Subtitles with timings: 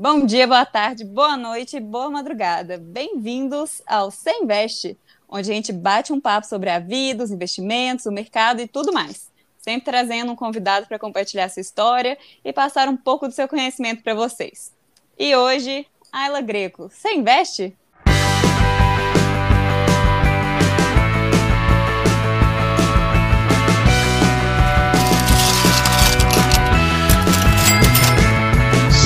[0.00, 2.78] Bom dia, boa tarde, boa noite, boa madrugada.
[2.78, 4.96] Bem-vindos ao Sem Investe,
[5.28, 8.92] onde a gente bate um papo sobre a vida, os investimentos, o mercado e tudo
[8.92, 9.28] mais.
[9.58, 14.04] Sempre trazendo um convidado para compartilhar sua história e passar um pouco do seu conhecimento
[14.04, 14.72] para vocês.
[15.18, 16.88] E hoje, Ayla Greco.
[16.88, 17.76] Você investe?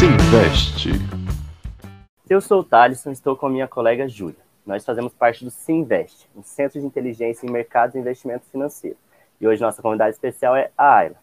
[0.03, 0.91] Se investe.
[2.29, 4.35] Eu sou o Thaleson e estou com a minha colega Júlia.
[4.67, 8.99] Nós fazemos parte do Sinvest, um centro de inteligência em mercados e investimentos financeiros.
[9.40, 11.14] E hoje nossa convidada especial é a Ayla.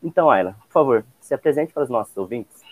[0.00, 2.62] Então, Ayla, por favor, se apresente para os nossos ouvintes.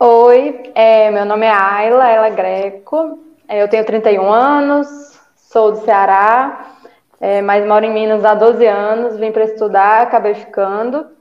[0.00, 3.18] Oi, é, meu nome é Ayla, Ayla Greco.
[3.46, 6.76] É, eu tenho 31 anos, sou do Ceará,
[7.20, 9.18] é, mas moro em Minas há 12 anos.
[9.18, 11.13] Vim para estudar, acabei ficando.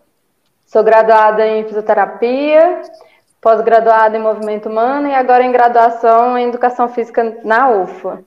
[0.74, 2.82] Sou graduada em fisioterapia,
[3.40, 8.24] pós-graduada em movimento humano e agora em graduação em educação física na UFA.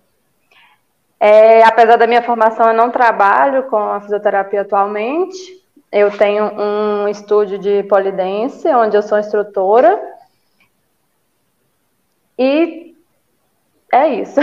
[1.18, 5.60] É, apesar da minha formação, eu não trabalho com a fisioterapia atualmente.
[5.90, 10.00] Eu tenho um estúdio de polidense, onde eu sou instrutora.
[12.38, 12.94] E
[13.92, 14.38] é isso.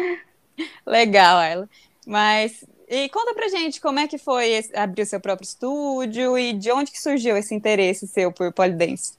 [0.86, 1.68] Legal, Ayla.
[2.06, 6.52] Mas e conta pra gente como é que foi abrir o seu próprio estúdio e
[6.52, 9.18] de onde que surgiu esse interesse seu por polidense?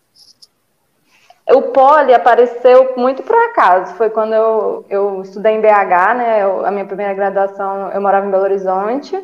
[1.52, 3.96] O poli apareceu muito por acaso.
[3.96, 6.44] Foi quando eu, eu estudei em BH, né?
[6.44, 9.18] Eu, a minha primeira graduação, eu morava em Belo Horizonte.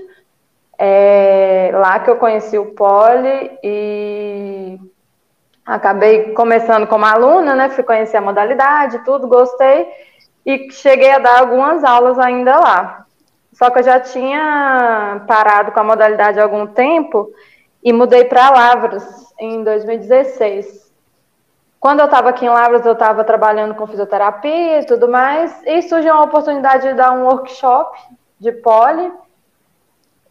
[0.78, 4.80] É, lá que eu conheci o poli e
[5.66, 7.70] acabei começando como aluna, né?
[7.70, 9.88] Fui conhecer a modalidade, tudo, gostei.
[10.44, 13.05] E cheguei a dar algumas aulas ainda lá.
[13.56, 17.32] Só que eu já tinha parado com a modalidade há algum tempo
[17.82, 20.94] e mudei para Lavras em 2016.
[21.80, 25.82] Quando eu estava aqui em Lavras, eu estava trabalhando com fisioterapia e tudo mais, e
[25.84, 27.98] surgiu a oportunidade de dar um workshop
[28.38, 29.10] de poli.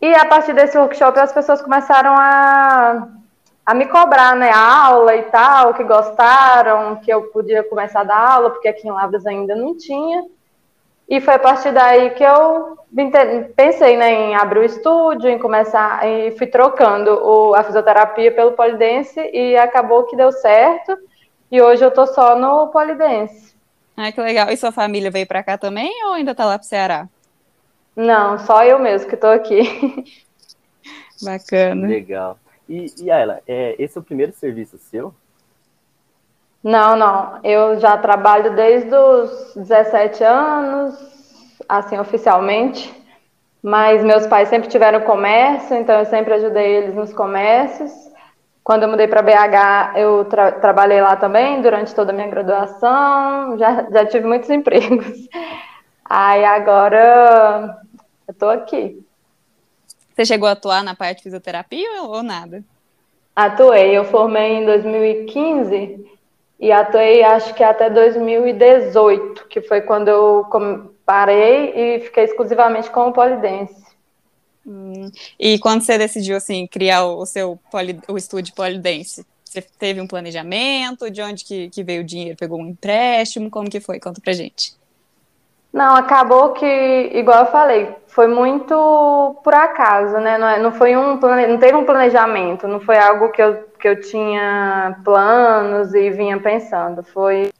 [0.02, 3.08] E a partir desse workshop, as pessoas começaram a,
[3.64, 8.04] a me cobrar, né, a aula e tal, que gostaram, que eu podia começar a
[8.04, 10.24] dar aula, porque aqui em Lavras ainda não tinha.
[11.08, 12.78] E foi a partir daí que eu
[13.54, 18.52] pensei né, em abrir o estúdio, em começar, e fui trocando o, a fisioterapia pelo
[18.52, 20.96] polidense e acabou que deu certo.
[21.50, 23.54] E hoje eu tô só no polidense.
[23.96, 24.50] Ah, que legal.
[24.50, 27.08] E sua família veio para cá também ou ainda tá lá pro Ceará?
[27.94, 29.62] Não, só eu mesmo que tô aqui.
[31.22, 31.86] Bacana.
[31.86, 32.38] Legal.
[32.68, 35.14] E, e ela, é, esse é o primeiro serviço seu?
[36.64, 37.40] Não, não.
[37.44, 40.94] Eu já trabalho desde os 17 anos,
[41.68, 42.90] assim, oficialmente.
[43.62, 47.92] Mas meus pais sempre tiveram comércio, então eu sempre ajudei eles nos comércios.
[48.62, 53.58] Quando eu mudei para BH, eu tra trabalhei lá também durante toda a minha graduação.
[53.58, 55.28] Já, já tive muitos empregos.
[56.02, 57.78] Aí agora
[58.26, 59.04] eu estou aqui.
[60.14, 62.62] Você chegou a atuar na parte de fisioterapia ou nada?
[63.36, 63.96] Atuei.
[63.96, 66.13] Eu formei em 2015
[66.64, 70.46] e atuei acho que até 2018, que foi quando eu
[71.04, 73.84] parei e fiquei exclusivamente com o polidense.
[74.66, 75.10] Hum.
[75.38, 80.06] E quando você decidiu assim criar o seu poli, o estúdio polidense, você teve um
[80.06, 81.10] planejamento?
[81.10, 82.34] De onde que, que veio o dinheiro?
[82.34, 83.50] Pegou um empréstimo?
[83.50, 84.00] Como que foi?
[84.00, 84.72] Conta pra gente.
[85.70, 86.64] Não, acabou que,
[87.12, 90.38] igual eu falei, foi muito por acaso, né?
[90.38, 93.88] Não, é, não foi um não teve um planejamento, não foi algo que eu, que
[93.88, 97.02] eu tinha planos e vinha pensando.
[97.02, 97.50] Foi.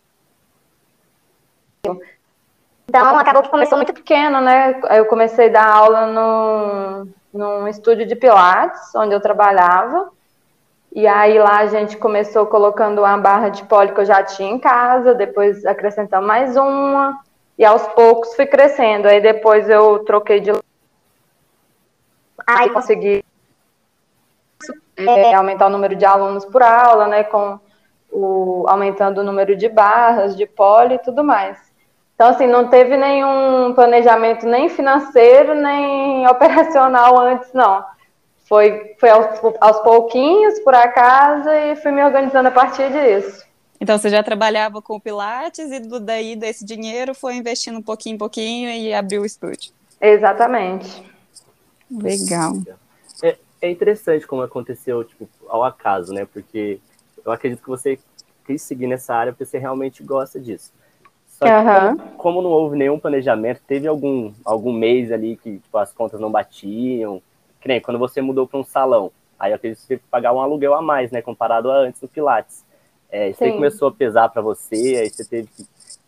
[2.88, 4.81] Então acabou que começou muito pequeno, né?
[4.91, 10.09] Eu comecei a dar aula no, num estúdio de Pilates, onde eu trabalhava.
[10.94, 14.53] E aí lá a gente começou colocando uma barra de poli que eu já tinha
[14.53, 17.19] em casa, depois acrescentamos mais uma.
[17.59, 19.06] E aos poucos fui crescendo.
[19.06, 20.50] Aí depois eu troquei de.
[22.47, 23.25] Aí consegui
[24.97, 27.25] é, aumentar o número de alunos por aula, né?
[27.25, 27.59] Com
[28.10, 31.58] o, aumentando o número de barras, de poli e tudo mais.
[32.14, 37.84] Então, assim, não teve nenhum planejamento nem financeiro, nem operacional antes, não.
[38.49, 39.26] Foi, foi aos,
[39.61, 43.44] aos pouquinhos, por acaso, e fui me organizando a partir disso.
[43.81, 48.15] Então você já trabalhava com Pilates e do, daí desse dinheiro foi investindo um pouquinho
[48.15, 49.73] em pouquinho e abriu o estúdio.
[50.00, 51.03] Exatamente.
[51.91, 52.55] Legal.
[53.23, 56.26] É, é interessante como aconteceu, tipo, ao acaso, né?
[56.32, 56.79] Porque
[57.25, 57.99] eu acredito que você
[58.47, 60.73] quis seguir nessa área porque você realmente gosta disso.
[61.29, 62.17] Só que uhum.
[62.17, 66.31] como, não houve nenhum planejamento, teve algum, algum mês ali que tipo, as contas não
[66.31, 67.20] batiam.
[67.61, 69.11] Que nem quando você mudou para um salão.
[69.38, 71.20] Aí eu acredito que você teve que pagar um aluguel a mais, né?
[71.20, 72.65] Comparado a antes no Pilates.
[73.11, 75.65] É, isso aí começou a pesar para você, aí você teve que,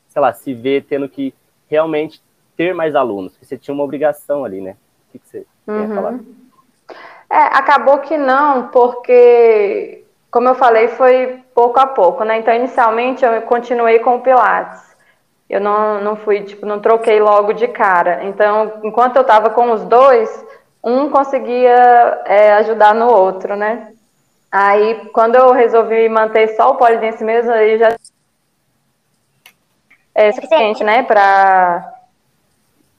[0.09, 1.33] sei lá, se ver tendo que
[1.69, 2.21] realmente
[2.57, 4.77] ter mais alunos, porque você tinha uma obrigação ali, né?
[5.09, 5.95] O que, que você uhum.
[5.95, 6.19] falar?
[7.31, 12.39] É, acabou que não, porque, como eu falei, foi pouco a pouco, né?
[12.39, 14.97] Então, inicialmente, eu continuei com o Pilates.
[15.49, 18.25] Eu não, não fui, tipo, não troquei logo de cara.
[18.25, 20.45] Então, enquanto eu estava com os dois,
[20.83, 23.93] um conseguia é, ajudar no outro, né?
[24.51, 27.97] Aí, quando eu resolvi manter só o polidense mesmo, aí já
[30.15, 31.93] é suficiente, né, para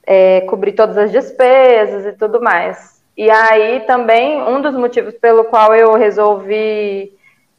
[0.05, 3.01] é, cobrir todas as despesas e tudo mais.
[3.17, 7.11] E aí também um dos motivos pelo qual eu resolvi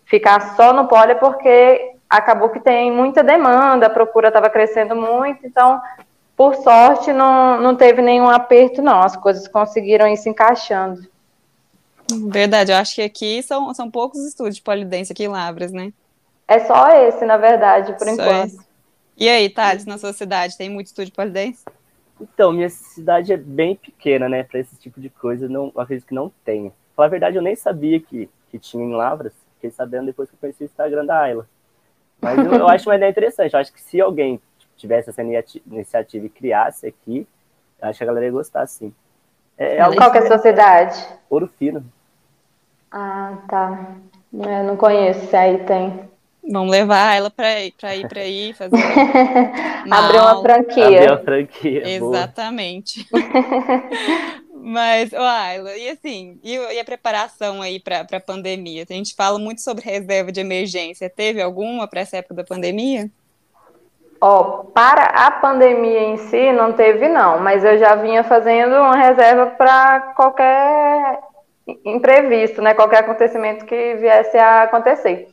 [0.04, 4.94] ficar só no poli é porque acabou que tem muita demanda, a procura estava crescendo
[4.94, 5.80] muito, então
[6.36, 11.00] por sorte não, não teve nenhum aperto não, as coisas conseguiram ir se encaixando.
[12.30, 15.92] Verdade, eu acho que aqui são, são poucos estúdios de polidense aqui em Lavras, né?
[16.46, 18.46] É só esse, na verdade, por só enquanto.
[18.46, 18.68] Esse.
[19.16, 21.64] E aí, Thales, na sua cidade, tem muito estúdio de polidense?
[22.20, 24.42] Então, minha cidade é bem pequena, né?
[24.42, 26.72] Para esse tipo de coisa, não acredito que não tenha.
[26.96, 29.32] Falar a verdade, eu nem sabia que, que tinha em Lavras.
[29.54, 31.46] Fiquei sabendo depois que eu conheci o Instagram da Ayla.
[32.20, 33.52] Mas eu, eu acho uma ideia interessante.
[33.52, 34.40] Eu acho que se alguém
[34.76, 37.26] tivesse essa iniciativa e criasse aqui,
[37.80, 38.94] eu acho que a galera ia gostar, sim.
[39.56, 41.04] É, é Qual que é a sua cidade?
[41.28, 41.84] Ouro Fino.
[42.90, 43.96] Ah, tá.
[44.32, 46.08] Eu não conheço se aí tem.
[46.50, 48.74] Vamos levar ela para ir para ir para ir fazer
[49.86, 50.86] uma abrir uma franquia.
[50.86, 51.88] Abrir uma franquia.
[51.88, 53.06] Exatamente.
[54.60, 58.84] Mas, Ayla, e assim, e, e a preparação aí para a pandemia?
[58.88, 61.08] A gente fala muito sobre reserva de emergência.
[61.08, 63.08] Teve alguma para essa época da pandemia?
[64.20, 68.74] Ó, oh, para a pandemia em si, não teve não, mas eu já vinha fazendo
[68.74, 71.20] uma reserva para qualquer
[71.84, 72.74] imprevisto, né?
[72.74, 75.28] Qualquer acontecimento que viesse a acontecer.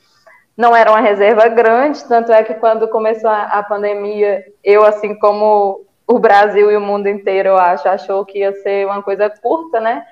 [0.58, 5.86] Não era uma reserva grande, tanto é que quando começou a, pandemia, eu, assim como
[6.08, 9.80] o Brasil e o mundo inteiro, eu acho, achou que ia ser uma coisa curta,
[9.80, 10.06] né?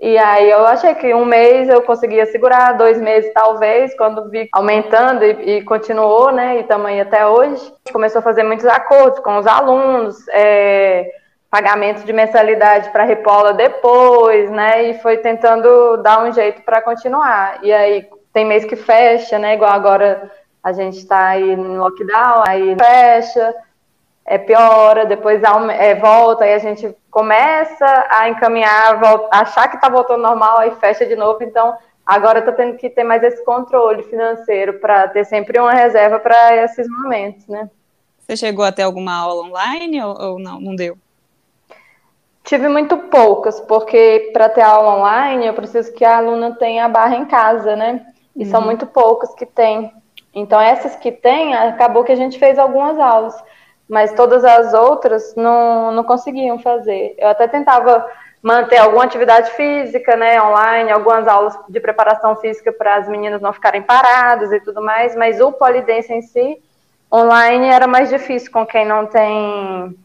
[0.00, 4.48] E aí eu achei que um mês eu conseguia segurar, dois meses talvez, quando vi
[4.52, 6.60] aumentando e, e continuou, né?
[6.60, 7.62] E também até hoje.
[7.62, 11.10] A gente começou a fazer muitos acordos com os alunos, é,
[11.54, 14.90] pagamento de mensalidade para repola depois, né?
[14.90, 17.60] E foi tentando dar um jeito para continuar.
[17.62, 19.54] E aí tem mês que fecha, né?
[19.54, 23.54] Igual agora a gente está aí no lockdown, aí fecha,
[24.26, 25.40] é, piora, depois
[25.78, 30.72] é, volta, aí a gente começa a encaminhar, volta, achar que está voltando normal, aí
[30.80, 31.38] fecha de novo.
[31.44, 36.18] Então, agora está tendo que ter mais esse controle financeiro para ter sempre uma reserva
[36.18, 37.70] para esses momentos, né?
[38.18, 40.60] Você chegou a ter alguma aula online ou, ou não?
[40.60, 40.98] Não deu?
[42.44, 46.88] Tive muito poucas, porque para ter aula online eu preciso que a aluna tenha a
[46.88, 48.06] barra em casa, né?
[48.36, 48.50] E uhum.
[48.50, 49.90] são muito poucas que tem.
[50.34, 53.34] Então, essas que tem, acabou que a gente fez algumas aulas,
[53.88, 57.14] mas todas as outras não, não conseguiam fazer.
[57.16, 58.06] Eu até tentava
[58.42, 63.54] manter alguma atividade física, né, online, algumas aulas de preparação física para as meninas não
[63.54, 66.62] ficarem paradas e tudo mais, mas o polidense em si,
[67.10, 69.96] online, era mais difícil com quem não tem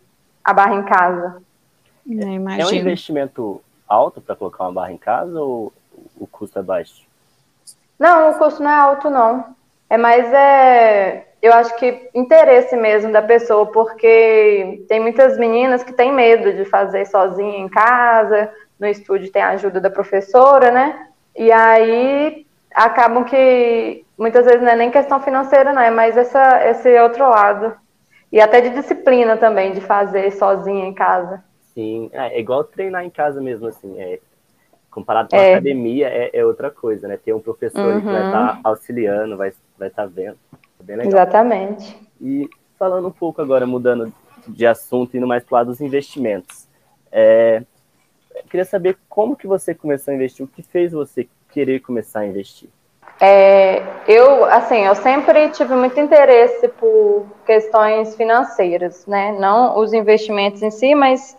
[0.41, 1.48] a barra em casa.
[2.09, 5.71] É, é um investimento alto para colocar uma barra em casa ou
[6.17, 7.07] o custo é baixo?
[7.97, 9.55] Não, o custo não é alto, não.
[9.89, 15.93] É mais, é, eu acho que interesse mesmo da pessoa, porque tem muitas meninas que
[15.93, 21.07] têm medo de fazer sozinha em casa, no estúdio tem a ajuda da professora, né?
[21.35, 26.65] E aí acabam que muitas vezes não é nem questão financeira, não, é mais essa,
[26.67, 27.75] esse outro lado.
[28.31, 31.43] E até de disciplina também, de fazer sozinha em casa.
[32.11, 33.99] É, é igual treinar em casa mesmo, assim.
[33.99, 34.19] É,
[34.89, 35.49] comparado com é.
[35.49, 37.17] a academia, é, é, outra coisa, né?
[37.17, 38.01] Ter um professor uhum.
[38.01, 40.37] que vai estar tá auxiliando, vai estar vai tá vendo.
[40.79, 41.11] É bem legal.
[41.11, 41.97] Exatamente.
[42.19, 44.11] E falando um pouco agora, mudando
[44.47, 46.67] de assunto, indo mais para o lado dos investimentos.
[47.11, 47.63] É,
[48.49, 52.27] queria saber como que você começou a investir, o que fez você querer começar a
[52.27, 52.69] investir?
[53.21, 59.35] É, eu, assim, eu sempre tive muito interesse por questões financeiras, né?
[59.37, 61.35] Não os investimentos em si, mas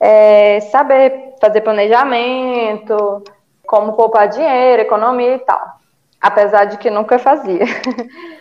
[0.00, 3.22] é, saber fazer planejamento,
[3.66, 5.78] como poupar dinheiro, economia e tal.
[6.20, 7.64] Apesar de que nunca fazia.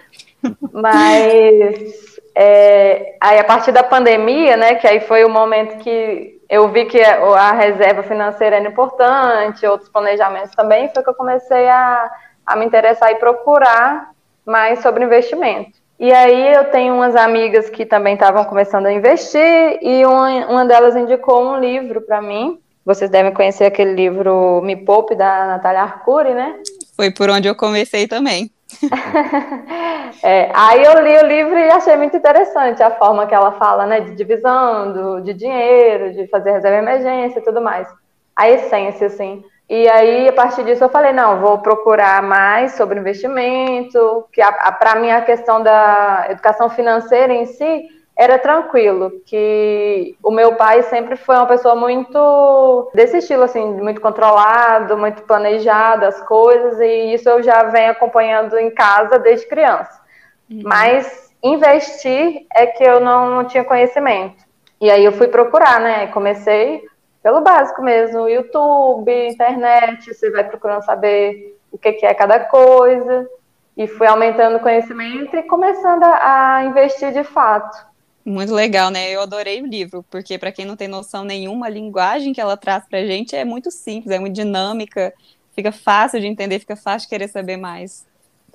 [0.71, 6.69] Mas é, aí a partir da pandemia, né, que aí foi o momento que eu
[6.69, 12.09] vi que a reserva financeira era importante, outros planejamentos também, foi que eu comecei a,
[12.45, 14.11] a me interessar e procurar
[14.45, 15.77] mais sobre investimento.
[15.99, 20.65] E aí eu tenho umas amigas que também estavam começando a investir e uma, uma
[20.65, 22.59] delas indicou um livro para mim.
[22.85, 26.59] Vocês devem conhecer aquele livro Me Poupe da Natália Arcuri, né?
[26.95, 28.51] Foi por onde eu comecei também.
[30.23, 33.85] é, aí eu li o livro e achei muito interessante a forma que ela fala,
[33.85, 37.87] né, de divisão do, de dinheiro, de fazer reserva de emergência e tudo mais.
[38.35, 39.43] A essência, assim.
[39.69, 44.41] E aí, a partir disso, eu falei, não, vou procurar mais sobre investimento, que
[44.79, 47.85] para mim a questão da educação financeira em si
[48.17, 54.01] era tranquilo, que o meu pai sempre foi uma pessoa muito desse estilo, assim, muito
[54.01, 60.01] controlado, muito planejado as coisas, e isso eu já venho acompanhando em casa desde criança.
[60.49, 60.61] Uhum.
[60.63, 64.43] Mas investir é que eu não tinha conhecimento.
[64.81, 66.07] E aí eu fui procurar, né?
[66.07, 66.83] Comecei
[67.27, 73.29] pelo básico mesmo, YouTube, internet, você vai procurando saber o que, é cada coisa,
[73.75, 77.85] e fui aumentando o conhecimento e começando a investir de fato.
[78.25, 79.11] Muito legal, né?
[79.11, 82.55] Eu adorei o livro, porque para quem não tem noção nenhuma, a linguagem que ela
[82.55, 85.13] traz pra gente é muito simples, é muito dinâmica,
[85.53, 88.07] fica fácil de entender, fica fácil de querer saber mais.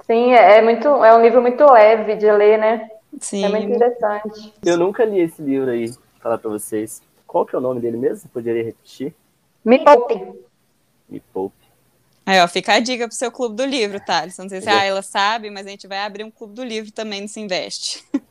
[0.06, 2.88] Sim, é, é muito, é um livro muito leve de ler, né?
[3.20, 3.44] Sim.
[3.44, 4.54] É muito interessante.
[4.64, 7.02] Eu nunca li esse livro aí, falar para vocês.
[7.32, 8.18] Qual que é o nome dele mesmo?
[8.18, 9.14] Você poderia repetir?
[9.64, 10.20] Me Poupe.
[11.08, 11.56] Me Poupe.
[12.26, 14.36] Aí, ó, fica a dica pro seu clube do livro, Thales.
[14.36, 16.92] Não sei se a ela sabe, mas a gente vai abrir um clube do livro
[16.92, 18.04] também no Se Investe.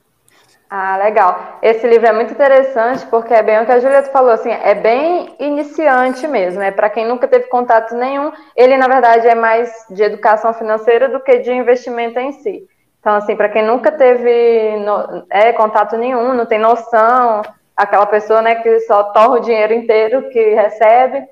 [0.74, 1.60] Ah, legal.
[1.62, 4.74] Esse livro é muito interessante porque é bem o que a Julieta falou, assim, é
[4.74, 8.31] bem iniciante mesmo, é para quem nunca teve contato nenhum.
[8.55, 12.65] Ele, na verdade, é mais de educação financeira do que de investimento em si.
[13.01, 17.41] Então, assim, para quem nunca teve no, é, contato nenhum, não tem noção,
[17.82, 21.26] aquela pessoa, né, que só torra o dinheiro inteiro que recebe,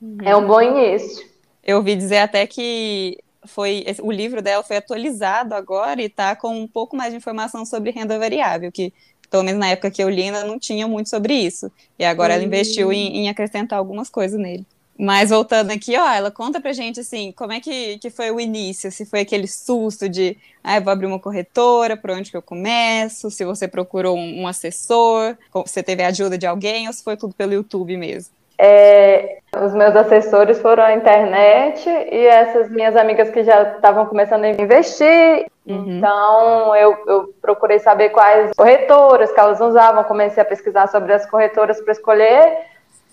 [0.00, 0.18] uhum.
[0.22, 1.26] é um bom início.
[1.64, 6.54] Eu ouvi dizer até que foi o livro dela foi atualizado agora e está com
[6.54, 8.92] um pouco mais de informação sobre renda variável, que
[9.30, 11.72] pelo menos na época que eu li ainda não tinha muito sobre isso.
[11.98, 12.40] E agora uhum.
[12.40, 14.66] ela investiu em, em, acrescentar algumas coisas nele.
[14.98, 18.40] Mas voltando aqui, ó, ela conta pra gente assim, como é que, que foi o
[18.40, 22.36] início, se foi aquele susto de, ah, eu vou abrir uma corretora, por onde que
[22.36, 25.36] eu começo, se você procurou um, um assessor,
[25.66, 28.34] se você teve a ajuda de alguém, ou se foi tudo pelo YouTube mesmo.
[28.58, 34.44] É, os meus assessores foram a internet e essas minhas amigas que já estavam começando
[34.44, 35.46] a investir.
[35.66, 35.98] Uhum.
[35.98, 41.26] Então, eu, eu, procurei saber quais corretoras que elas usavam, comecei a pesquisar sobre as
[41.28, 42.58] corretoras para escolher.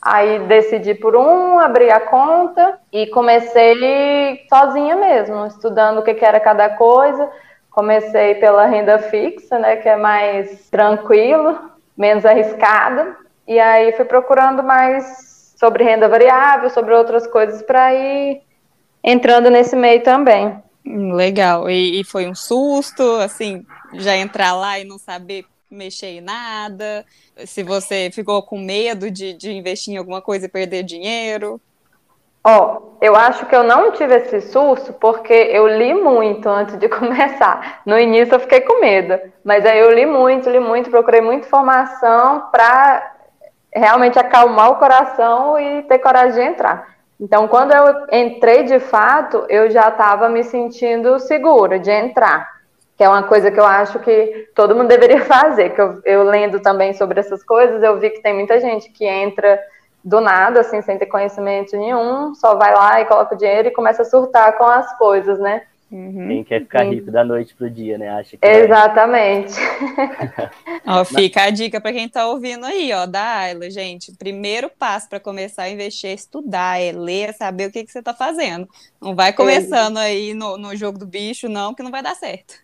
[0.05, 6.41] Aí decidi por um, abri a conta e comecei sozinha mesmo, estudando o que, era
[6.41, 7.29] cada coisa.
[7.71, 11.57] Comecei pela renda fixa, né, que é mais tranquilo,
[11.97, 13.15] menos arriscado.
[13.47, 18.41] E aí fui procurando mais sobre renda variável, sobre outras coisas para ir
[19.01, 20.61] entrando nesse meio também.
[20.85, 21.69] Hum, legal.
[21.69, 27.05] E, e, foi um susto, assim, já entrar lá e não saber mexer em nada?
[27.45, 31.59] Se você ficou com medo de, de investir em alguma coisa e perder dinheiro?
[32.45, 36.77] Ó, oh, eu acho que eu não tive esse susto porque eu li muito antes
[36.77, 37.81] de começar.
[37.85, 41.47] No início eu fiquei com medo, mas aí eu li muito, li muito, procurei muita
[41.47, 43.13] informação para
[43.73, 46.93] realmente acalmar o coração e ter coragem de entrar.
[47.19, 52.49] Então, quando eu entrei de fato, eu já estava me sentindo segura de entrar,
[53.03, 55.71] que é uma coisa que eu acho que todo mundo deveria fazer.
[55.71, 59.03] Que eu, eu lendo também sobre essas coisas, eu vi que tem muita gente que
[59.03, 59.59] entra
[60.01, 63.71] do nada, assim, sem ter conhecimento nenhum, só vai lá e coloca o dinheiro e
[63.71, 65.63] começa a surtar com as coisas, né?
[65.91, 66.27] Uhum.
[66.27, 68.09] Quem quer ficar rico da noite pro dia, né?
[68.09, 69.53] Acha que Exatamente.
[70.87, 74.13] ó, fica a dica para quem tá ouvindo aí, ó, da Ayla, gente.
[74.17, 77.91] Primeiro passo para começar a investir é estudar, é ler, é saber o que, que
[77.91, 78.67] você tá fazendo.
[79.01, 82.62] Não vai começando aí no, no jogo do bicho, não, que não vai dar certo.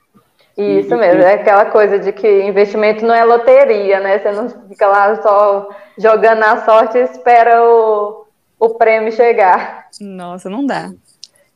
[0.59, 4.19] Isso mesmo, é aquela coisa de que investimento não é loteria, né?
[4.19, 8.25] Você não fica lá só jogando na sorte e espera o,
[8.59, 9.87] o prêmio chegar.
[10.01, 10.91] Nossa, não dá.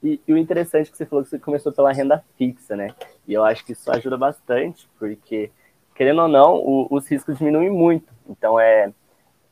[0.01, 2.89] E, e, o interessante é que você falou que você começou pela renda fixa, né?
[3.27, 5.51] E eu acho que isso ajuda bastante, porque,
[5.95, 8.07] querendo ou não, o, os riscos diminuem muito.
[8.29, 8.91] Então, é.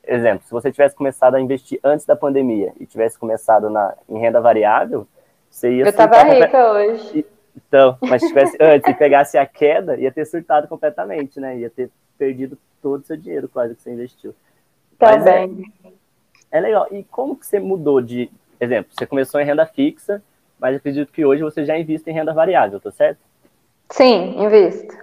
[0.03, 4.17] Exemplo, se você tivesse começado a investir antes da pandemia e tivesse começado na, em
[4.17, 5.08] renda variável,
[5.50, 5.86] você ia.
[5.86, 7.25] Eu tava rica hoje.
[7.55, 11.58] Então, mas se tivesse antes e pegasse a queda, ia ter surtado completamente, né?
[11.58, 14.34] Ia ter perdido todo o seu dinheiro quase que você investiu.
[14.98, 15.74] Tá mas bem.
[16.51, 16.88] É, é legal.
[16.91, 18.29] E como que você mudou de.
[18.60, 20.22] Exemplo, você começou em renda fixa,
[20.60, 23.20] mas acredito que hoje você já investe em renda variável, tá certo?
[23.89, 24.96] Sim, invisto.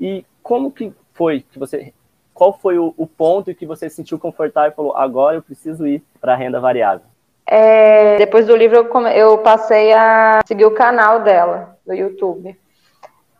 [0.00, 1.92] E como que foi que você.
[2.34, 5.86] Qual foi o, o ponto que você se sentiu confortável e falou, agora eu preciso
[5.86, 7.06] ir para a renda variável?
[7.46, 12.58] É, depois do livro, eu, eu passei a seguir o canal dela, do YouTube.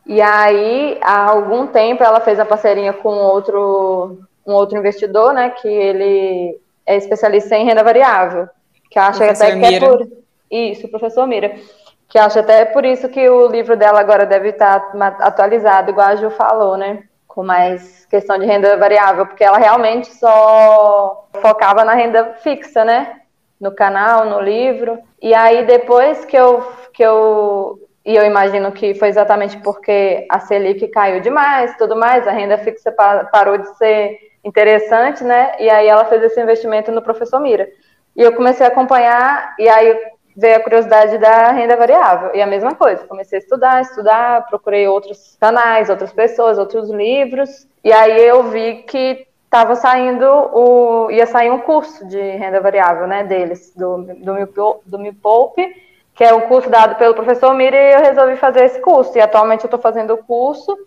[0.05, 5.49] E aí, há algum tempo, ela fez a parceria com outro, um outro investidor, né?
[5.49, 8.47] Que ele é especialista em renda variável.
[8.89, 10.07] Que acha até que é por
[10.49, 11.55] isso, professor Mira.
[12.07, 16.15] que acho até por isso que o livro dela agora deve estar atualizado, igual a
[16.15, 17.03] Ju falou, né?
[17.27, 23.21] Com mais questão de renda variável, porque ela realmente só focava na renda fixa, né?
[23.59, 24.99] No canal, no livro.
[25.21, 26.61] E aí depois que eu
[26.93, 32.25] que eu e eu imagino que foi exatamente porque a Selic caiu demais, tudo mais,
[32.25, 35.51] a renda fixa parou de ser interessante, né?
[35.59, 37.67] E aí ela fez esse investimento no professor Mira.
[38.15, 39.93] E eu comecei a acompanhar, e aí
[40.37, 42.33] veio a curiosidade da renda variável.
[42.33, 47.67] E a mesma coisa, comecei a estudar, estudar, procurei outros canais, outras pessoas, outros livros,
[47.83, 53.07] e aí eu vi que estava saindo o ia sair um curso de renda variável,
[53.07, 55.73] né, deles, do do, do Me Poupe,
[56.13, 59.17] que é um curso dado pelo professor Miri, e eu resolvi fazer esse curso.
[59.17, 60.77] E atualmente eu estou fazendo o curso.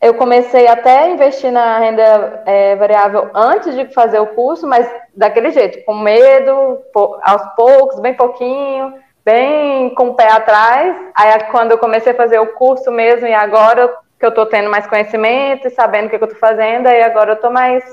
[0.00, 4.88] Eu comecei até a investir na renda é, variável antes de fazer o curso, mas
[5.14, 6.78] daquele jeito, com medo,
[7.22, 8.94] aos poucos, bem pouquinho,
[9.24, 10.96] bem com o pé atrás.
[11.14, 14.70] Aí quando eu comecei a fazer o curso mesmo, e agora que eu estou tendo
[14.70, 17.84] mais conhecimento e sabendo o que, que eu estou fazendo, aí agora eu estou mais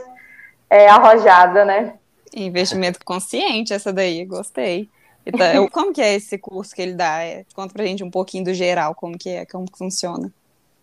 [0.70, 1.94] é, arrojada, né?
[2.36, 4.90] Investimento consciente essa daí, gostei.
[5.26, 7.24] Então, como que é esse curso que ele dá?
[7.24, 10.32] É, conta pra gente um pouquinho do geral, como que é, como que funciona.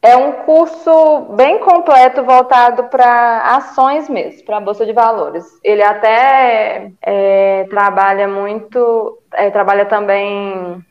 [0.04, 5.44] É um curso bem completo voltado para ações mesmo, para a Bolsa de Valores.
[5.62, 10.84] Ele até é, trabalha muito, é, trabalha também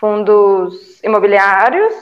[0.00, 1.92] fundos imobiliários,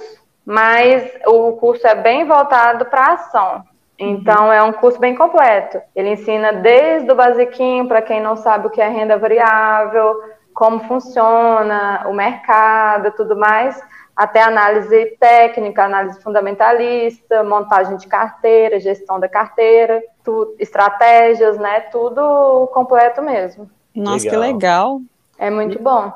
[0.46, 3.64] mas o curso é bem voltado para ação.
[4.04, 5.80] Então é um curso bem completo.
[5.94, 10.20] Ele ensina desde o basiquinho para quem não sabe o que é renda variável,
[10.52, 13.80] como funciona o mercado, tudo mais,
[14.16, 21.80] até análise técnica, análise fundamentalista, montagem de carteira, gestão da carteira, tu, estratégias, né?
[21.82, 23.70] Tudo completo mesmo.
[23.94, 24.30] Nossa, legal.
[24.30, 25.00] que legal.
[25.38, 26.12] É muito e, bom.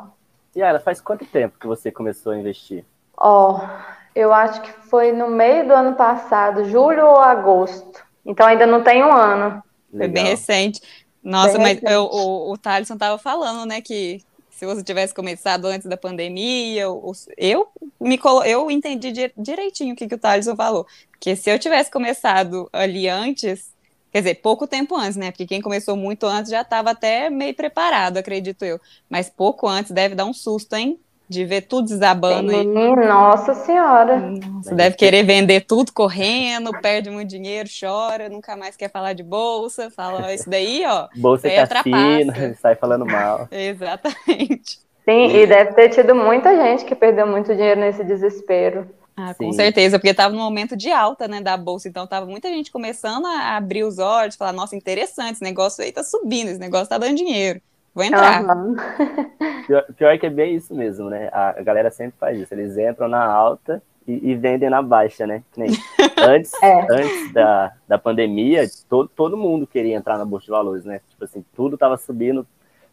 [0.57, 2.85] E ela faz quanto tempo que você começou a investir?
[3.17, 8.03] Ó, oh, eu acho que foi no meio do ano passado, julho ou agosto.
[8.25, 9.63] Então ainda não tem um ano.
[9.93, 9.99] Legal.
[9.99, 10.81] Foi bem recente.
[11.23, 15.87] Nossa, mas eu, o, o Thaleson estava falando, né, que se você tivesse começado antes
[15.87, 17.69] da pandemia, eu, eu
[18.01, 20.87] me colo, eu entendi direitinho o que, que o Thaleson falou.
[21.11, 23.71] Porque se eu tivesse começado ali antes,
[24.11, 25.31] quer dizer, pouco tempo antes, né?
[25.31, 28.81] Porque quem começou muito antes já estava até meio preparado, acredito eu.
[29.11, 30.99] Mas pouco antes deve dar um susto, hein?
[31.29, 32.51] De ver tudo desabando.
[32.51, 32.97] Sim, e...
[32.97, 34.33] Nossa Senhora!
[34.63, 39.23] Você deve querer vender tudo correndo, perde muito dinheiro, chora, nunca mais quer falar de
[39.23, 41.09] bolsa, fala isso daí, ó.
[41.17, 43.49] Bolsa é cassino, sai falando mal.
[43.53, 44.79] Exatamente.
[45.05, 48.89] Sim, e deve ter tido muita gente que perdeu muito dinheiro nesse desespero.
[49.17, 49.57] Ah, com Sim.
[49.57, 53.25] certeza, porque estava no momento de alta, né, da bolsa, então tava muita gente começando
[53.25, 56.99] a abrir os olhos, falar, nossa, interessante, esse negócio aí tá subindo, esse negócio tá
[56.99, 57.61] dando dinheiro.
[57.97, 58.45] Vou entrar.
[58.45, 58.77] Uhum.
[59.67, 61.29] Pior, pior, que é bem isso mesmo, né?
[61.33, 62.55] A, galera sempre faz isso.
[62.55, 65.43] Eles entram na alta e, e vendem na baixa, né?
[66.19, 66.87] antes é.
[66.89, 71.01] antes da, da pandemia, todo, todo mundo queria entrar na Bolsa de Valores, né?
[71.09, 72.47] Tipo assim, tudo tava subindo,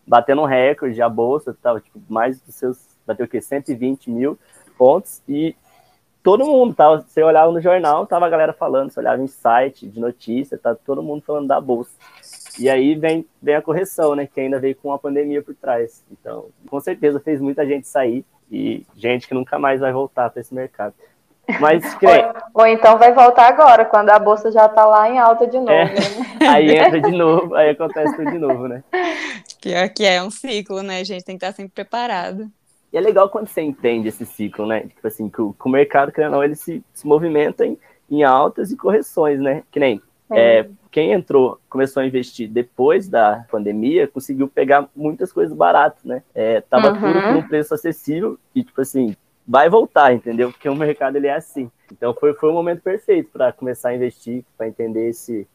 [0.07, 3.39] batendo um recorde, a Bolsa tava tipo, mais dos seus, bateu o quê?
[3.39, 4.39] 120 mil
[4.75, 5.55] pontos e
[6.23, 9.85] todo mundo tava, você olhava no jornal, tava a galera falando, você olhava em site
[9.85, 11.91] de notícia, tá todo mundo falando da Bolsa.
[12.59, 14.27] E aí vem, vem a correção, né?
[14.27, 16.03] Que ainda veio com a pandemia por trás.
[16.11, 20.41] Então, com certeza fez muita gente sair e gente que nunca mais vai voltar para
[20.41, 20.93] esse mercado.
[21.59, 22.05] Mas que...
[22.05, 22.13] ou,
[22.53, 25.71] ou, então vai voltar agora, quando a bolsa já está lá em alta de novo.
[25.71, 26.01] É, né?
[26.47, 28.83] Aí entra de novo, aí acontece tudo de novo, né?
[29.61, 30.99] Pior que é um ciclo, né?
[30.99, 32.51] A gente tem que estar sempre preparado.
[32.91, 34.81] E é legal quando você entende esse ciclo, né?
[34.81, 37.77] Tipo assim, que o, que o mercado, querendo ou não, ele se, se movimenta em,
[38.11, 39.63] em altas e correções, né?
[39.71, 45.57] Que nem é, quem entrou, começou a investir depois da pandemia, conseguiu pegar muitas coisas
[45.57, 46.21] baratas, né?
[46.35, 46.99] É, tava uhum.
[46.99, 50.51] tudo com um preço acessível e, tipo assim, vai voltar, entendeu?
[50.51, 51.71] Porque o mercado ele é assim.
[51.91, 55.47] Então foi, foi o momento perfeito para começar a investir, para entender esse,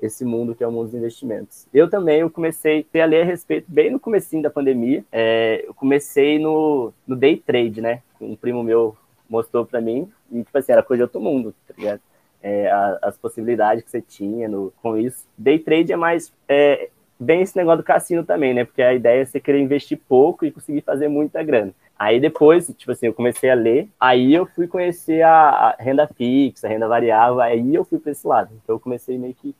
[0.00, 1.66] esse mundo que é o mundo dos investimentos.
[1.72, 5.04] Eu também eu comecei a ler a respeito bem no comecinho da pandemia.
[5.12, 8.00] É, eu comecei no, no day trade, né?
[8.18, 8.96] Um primo meu
[9.28, 12.00] mostrou para mim e tipo assim era coisa de outro mundo, tá ligado?
[12.42, 15.26] É, a, as possibilidades que você tinha no, com isso.
[15.36, 18.64] Day trade é mais é, bem esse negócio do cassino também, né?
[18.64, 21.72] Porque a ideia é você querer investir pouco e conseguir fazer muita grana.
[21.98, 26.06] Aí depois, tipo assim, eu comecei a ler, aí eu fui conhecer a, a renda
[26.06, 28.50] fixa, a renda variável, aí eu fui para esse lado.
[28.62, 29.54] Então eu comecei meio que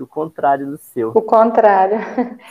[0.00, 1.10] o contrário do seu.
[1.10, 1.98] O contrário.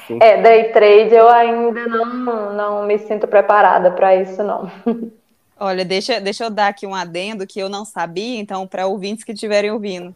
[0.07, 0.19] Sim.
[0.21, 4.69] É, day trade eu ainda não, não me sinto preparada para isso, não.
[5.59, 9.23] Olha, deixa, deixa eu dar aqui um adendo que eu não sabia, então, para ouvintes
[9.23, 10.15] que estiverem ouvindo.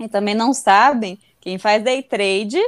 [0.00, 2.58] E também não sabem, quem faz day trade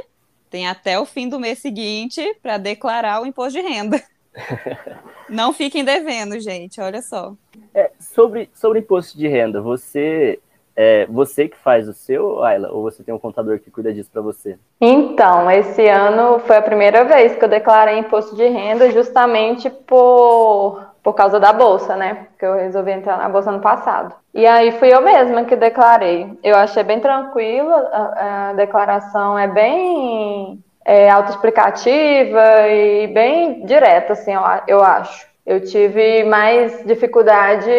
[0.49, 4.01] tem até o fim do mês seguinte para declarar o imposto de renda.
[5.29, 7.33] Não fiquem devendo, gente, olha só.
[7.73, 10.39] É, sobre, sobre imposto de renda, você
[10.75, 14.09] é você que faz o seu, Ayla, ou você tem um contador que cuida disso
[14.11, 14.57] para você?
[14.79, 20.90] Então, esse ano foi a primeira vez que eu declarei imposto de renda justamente por,
[21.03, 22.27] por causa da bolsa, né?
[22.31, 24.13] Porque eu resolvi entrar na bolsa ano passado.
[24.33, 26.37] E aí fui eu mesma que declarei.
[26.43, 34.33] Eu achei bem tranquila, a, a declaração é bem é, autoexplicativa e bem direta, assim,
[34.33, 35.29] eu, eu acho.
[35.43, 37.71] Eu tive mais dificuldade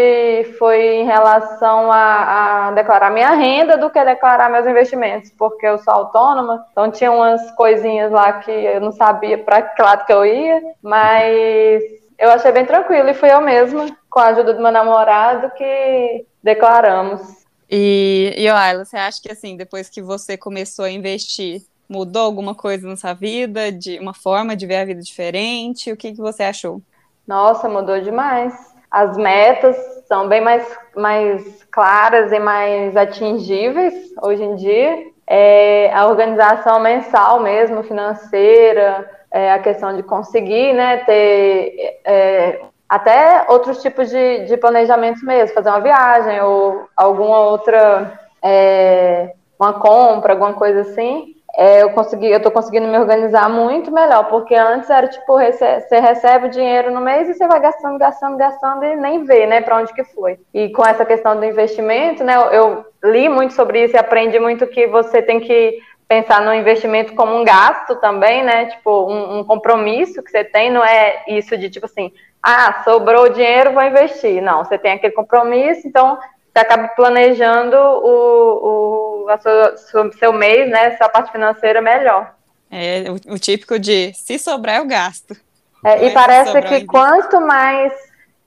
[0.59, 5.79] foi em relação a, a, declarar minha renda do que declarar meus investimentos, porque eu
[5.79, 10.13] sou autônoma, então tinha umas coisinhas lá que eu não sabia para que lado que
[10.13, 11.83] eu ia, mas
[12.23, 16.25] eu achei bem tranquilo e fui eu mesma, com a ajuda do meu namorado, que
[16.41, 17.21] declaramos.
[17.69, 22.55] E, e Ayla, você acha que assim, depois que você começou a investir, mudou alguma
[22.55, 25.91] coisa na sua vida, de uma forma de ver a vida diferente?
[25.91, 26.81] O que, que você achou?
[27.27, 28.55] Nossa, mudou demais.
[28.89, 35.07] As metas são bem mais, mais claras e mais atingíveis hoje em dia.
[35.27, 43.47] É, a organização mensal mesmo, financeira, é, a questão de conseguir né, ter é, até
[43.49, 50.35] outros tipos de, de planejamentos mesmo, fazer uma viagem ou alguma outra, é, uma compra,
[50.35, 54.89] alguma coisa assim é, eu consegui, eu tô conseguindo me organizar muito melhor, porque antes
[54.89, 58.97] era tipo, você recebe o dinheiro no mês e você vai gastando, gastando, gastando e
[58.97, 60.39] nem vê, né, para onde que foi.
[60.55, 64.39] E com essa questão do investimento, né, eu, eu li muito sobre isso e aprendi
[64.39, 69.39] muito que você tem que pensar no investimento como um gasto também, né, tipo, um,
[69.39, 72.13] um compromisso que você tem, não é isso de tipo assim,
[72.43, 74.43] ah, sobrou dinheiro, vou investir.
[74.43, 76.19] Não, você tem aquele compromisso, então
[76.53, 79.39] você acaba planejando o, o
[79.79, 82.35] sua, seu mês, né, sua parte financeira melhor.
[82.71, 85.37] É o, o típico de se sobrar eu gasto.
[85.85, 87.93] É, e parece que quanto mais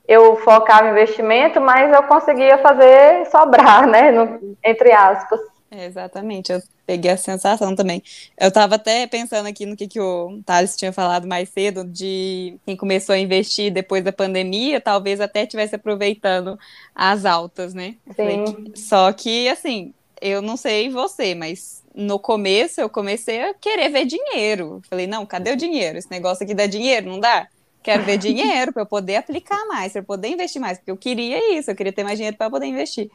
[0.08, 5.40] eu focava em investimento, mais eu conseguia fazer sobrar, né, no, entre aspas.
[5.72, 8.02] É, exatamente, eu peguei a sensação também.
[8.40, 12.58] Eu estava até pensando aqui no que, que o Thales tinha falado mais cedo, de
[12.66, 16.58] quem começou a investir depois da pandemia, talvez até estivesse aproveitando
[16.94, 17.96] as altas, né?
[18.16, 18.72] Sim.
[18.76, 24.06] Só que, assim, eu não sei você, mas no começo eu comecei a querer ver
[24.06, 24.82] dinheiro.
[24.90, 25.98] Falei, não, cadê o dinheiro?
[25.98, 27.48] Esse negócio aqui dá dinheiro, não dá?
[27.82, 30.98] Quero ver dinheiro para eu poder aplicar mais, para eu poder investir mais, porque eu
[30.98, 33.10] queria isso, eu queria ter mais dinheiro para poder investir.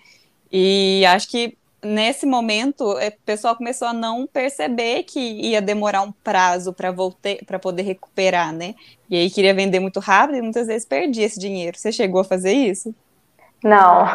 [0.52, 6.02] E acho que nesse momento, é, o pessoal começou a não perceber que ia demorar
[6.02, 8.74] um prazo para poder recuperar, né?
[9.08, 11.76] E aí queria vender muito rápido e muitas vezes perdia esse dinheiro.
[11.76, 12.94] Você chegou a fazer isso?
[13.62, 14.06] Não,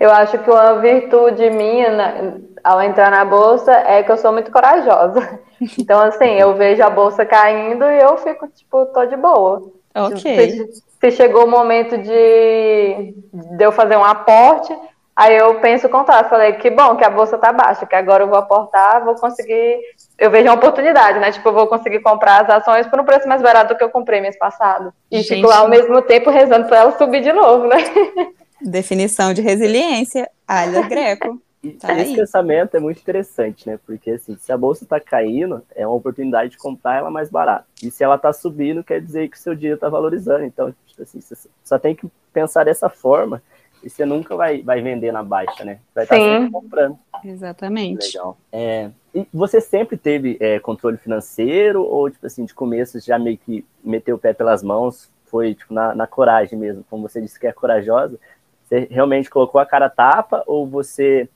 [0.00, 4.32] eu acho que uma virtude minha né, ao entrar na bolsa é que eu sou
[4.32, 5.40] muito corajosa.
[5.78, 9.72] Então, assim, eu vejo a bolsa caindo e eu fico, tipo, tô de boa.
[9.94, 10.20] Ok.
[10.20, 13.14] Se, se chegou o momento de,
[13.56, 14.76] de eu fazer um aporte,
[15.16, 18.24] Aí eu penso o contrário, falei, que bom que a bolsa tá baixa, que agora
[18.24, 19.80] eu vou aportar, vou conseguir,
[20.18, 21.32] eu vejo uma oportunidade, né?
[21.32, 23.88] Tipo, eu vou conseguir comprar as ações por um preço mais barato do que eu
[23.88, 24.92] comprei mês passado.
[25.10, 25.36] E Gente.
[25.36, 27.76] fico lá ao mesmo tempo rezando para ela subir de novo, né?
[28.60, 31.40] Definição de resiliência, Alha Greco.
[31.80, 32.16] Tá esse aí.
[32.16, 33.78] pensamento é muito interessante, né?
[33.86, 37.64] Porque assim, se a bolsa está caindo, é uma oportunidade de comprar ela mais barata.
[37.82, 40.44] E se ela está subindo, quer dizer que o seu dinheiro está valorizando.
[40.44, 43.42] Então, tipo assim, você só tem que pensar dessa forma
[43.86, 45.78] e você nunca vai, vai vender na baixa, né?
[45.94, 46.98] Vai estar sempre comprando.
[47.24, 48.08] Exatamente.
[48.08, 48.36] Legal.
[48.50, 53.38] É, e você sempre teve é, controle financeiro ou, tipo assim, de começo já meio
[53.38, 57.38] que meteu o pé pelas mãos, foi, tipo, na, na coragem mesmo, como você disse
[57.38, 58.18] que é corajosa,
[58.64, 61.28] você realmente colocou a cara tapa ou você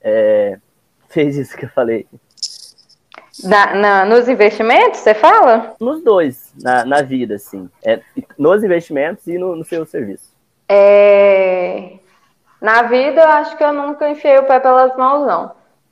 [0.00, 0.58] é,
[1.10, 2.06] fez isso que eu falei?
[3.44, 5.76] Na, na, nos investimentos, você fala?
[5.78, 7.68] Nos dois, na, na vida, assim.
[7.84, 8.00] É,
[8.38, 10.29] nos investimentos e no, no seu serviço.
[10.72, 11.94] É...
[12.60, 15.50] Na vida, eu acho que eu nunca enfiei o pé pelas mãos, não.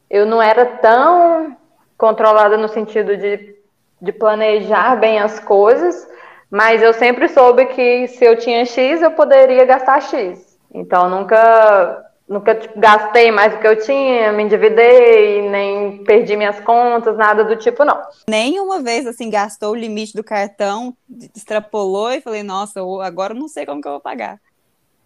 [0.08, 1.56] Eu não era tão
[1.96, 3.56] controlada no sentido de,
[4.00, 6.06] de planejar bem as coisas,
[6.48, 10.56] mas eu sempre soube que se eu tinha X, eu poderia gastar X.
[10.72, 16.60] Então, nunca, nunca tipo, gastei mais do que eu tinha, me endividei, nem perdi minhas
[16.60, 18.00] contas, nada do tipo, não.
[18.28, 20.94] Nenhuma vez, assim, gastou o limite do cartão,
[21.34, 24.38] extrapolou e falei, nossa, agora não sei como que eu vou pagar.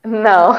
[0.04, 0.52] Não.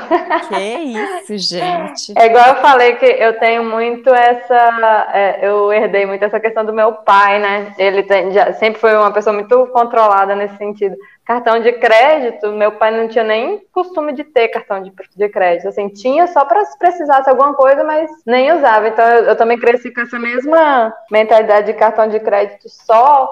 [0.47, 2.13] Que isso, gente.
[2.15, 5.09] É igual eu falei que eu tenho muito essa.
[5.13, 7.73] É, eu herdei muito essa questão do meu pai, né?
[7.77, 10.95] Ele tem, já, sempre foi uma pessoa muito controlada nesse sentido.
[11.25, 15.67] Cartão de crédito, meu pai não tinha nem costume de ter cartão de, de crédito.
[15.67, 18.87] Assim, tinha só para se precisasse alguma coisa, mas nem usava.
[18.87, 23.29] Então eu, eu também cresci com essa mesma mentalidade de cartão de crédito só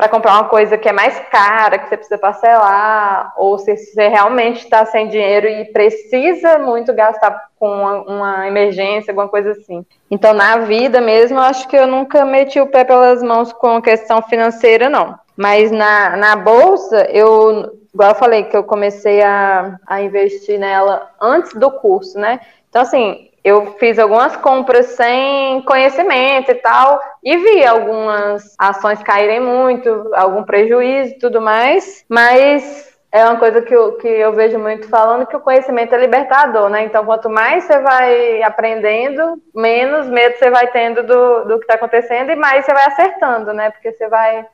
[0.00, 4.08] para comprar uma coisa que é mais cara, que você precisa parcelar, ou se você
[4.08, 9.84] realmente está sem dinheiro e precisa muito gastar com uma, uma, emergência, alguma coisa assim.
[10.10, 13.82] Então, na vida mesmo, acho que eu nunca meti o pé pelas mãos com a
[13.82, 15.18] questão financeira, não.
[15.36, 21.10] Mas na, na bolsa, eu, igual eu falei, que eu comecei a, a investir nela
[21.20, 22.40] antes do curso, né?
[22.70, 29.40] Então, assim, eu fiz algumas compras sem conhecimento e tal, e vi algumas ações caírem
[29.40, 34.58] muito, algum prejuízo e tudo mais, mas é uma coisa que eu, que eu vejo
[34.58, 36.84] muito falando que o conhecimento é libertador, né?
[36.84, 41.74] Então, quanto mais você vai aprendendo, menos medo você vai tendo do, do que está
[41.74, 43.70] acontecendo e mais você vai acertando, né?
[43.70, 44.46] Porque você vai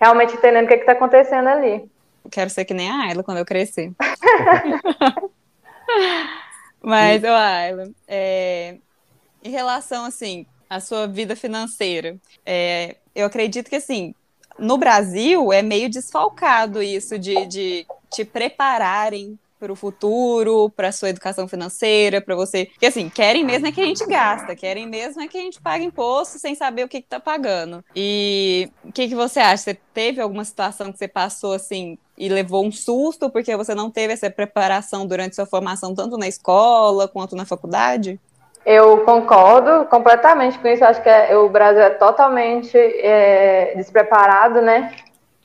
[0.00, 1.90] realmente entendendo o que está acontecendo ali.
[2.30, 3.90] Quero ser que nem a Ayla quando eu crescer.
[6.84, 8.76] Mas, ô Ayla, é,
[9.42, 14.14] em relação, assim, à sua vida financeira, é, eu acredito que, assim,
[14.58, 20.92] no Brasil é meio desfalcado isso de, de te prepararem para o futuro, para a
[20.92, 22.66] sua educação financeira, para você.
[22.66, 25.60] Porque assim, querem mesmo é que a gente gasta, querem mesmo é que a gente
[25.60, 27.82] pague imposto sem saber o que está pagando.
[27.96, 29.62] E o que, que você acha?
[29.62, 33.90] Você teve alguma situação que você passou assim e levou um susto porque você não
[33.90, 38.20] teve essa preparação durante sua formação, tanto na escola quanto na faculdade?
[38.66, 40.84] Eu concordo completamente com isso.
[40.84, 44.94] Acho que é, o Brasil é totalmente é, despreparado, né?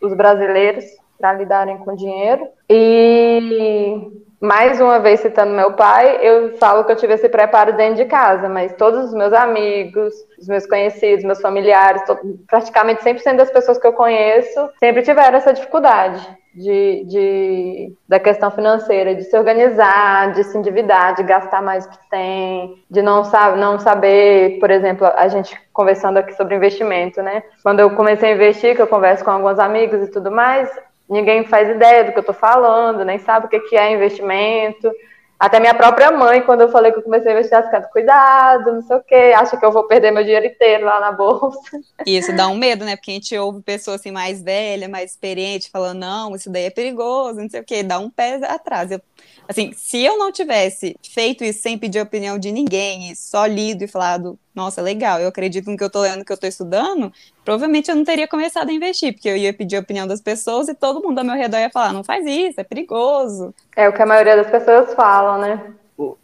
[0.02, 2.48] Os brasileiros para lidarem com dinheiro.
[2.70, 4.10] E
[4.42, 8.06] mais uma vez citando meu pai, eu falo que eu tive esse preparo dentro de
[8.06, 12.02] casa, mas todos os meus amigos, os meus conhecidos, meus familiares,
[12.48, 18.50] praticamente 100% das pessoas que eu conheço sempre tiveram essa dificuldade de, de, da questão
[18.50, 23.24] financeira, de se organizar, de se endividar, de gastar mais do que tem, de não,
[23.24, 27.44] sabe, não saber, por exemplo, a gente conversando aqui sobre investimento, né?
[27.62, 30.70] Quando eu comecei a investir, que eu converso com alguns amigos e tudo mais,
[31.10, 34.92] ninguém faz ideia do que eu estou falando, nem sabe o que é investimento.
[35.40, 38.74] Até minha própria mãe, quando eu falei que eu comecei a investir, ela ficava, cuidado,
[38.74, 41.58] não sei o quê, acha que eu vou perder meu dinheiro inteiro lá na bolsa.
[42.06, 42.98] Isso dá um medo, né?
[42.98, 46.70] Porque a gente ouve pessoas assim mais velha, mais experiente, falando, não, isso daí é
[46.70, 48.92] perigoso, não sei o quê, dá um pé atrás.
[48.92, 49.02] Eu,
[49.50, 53.48] assim, se eu não tivesse feito isso sem pedir a opinião de ninguém, e só
[53.48, 56.38] lido e falado, nossa, legal, eu acredito no que eu tô lendo, no que eu
[56.38, 57.12] tô estudando,
[57.44, 60.70] provavelmente eu não teria começado a investir, porque eu ia pedir a opinião das pessoas
[60.70, 63.52] e todo mundo ao meu redor ia falar, não faz isso, é perigoso.
[63.76, 65.74] É o que a maioria das pessoas falam, né?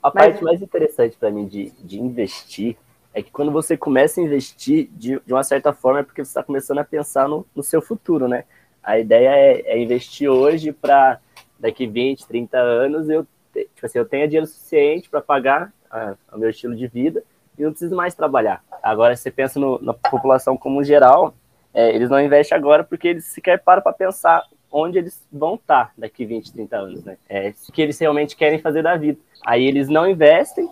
[0.03, 0.13] A Mas...
[0.13, 2.77] parte mais interessante para mim de, de investir
[3.11, 6.29] é que quando você começa a investir, de, de uma certa forma, é porque você
[6.29, 8.43] está começando a pensar no, no seu futuro, né?
[8.83, 11.19] A ideia é, é investir hoje para
[11.59, 16.37] daqui 20, 30 anos eu, tipo assim, eu tenha dinheiro suficiente para pagar a, o
[16.37, 17.23] meu estilo de vida
[17.57, 18.63] e não preciso mais trabalhar.
[18.83, 21.33] Agora, você pensa no, na população como geral,
[21.73, 25.93] é, eles não investem agora porque eles sequer param para pensar onde eles vão estar
[25.97, 27.17] daqui 20, 30 anos, né?
[27.29, 29.19] É, o que eles realmente querem fazer da vida.
[29.45, 30.69] Aí eles não investem,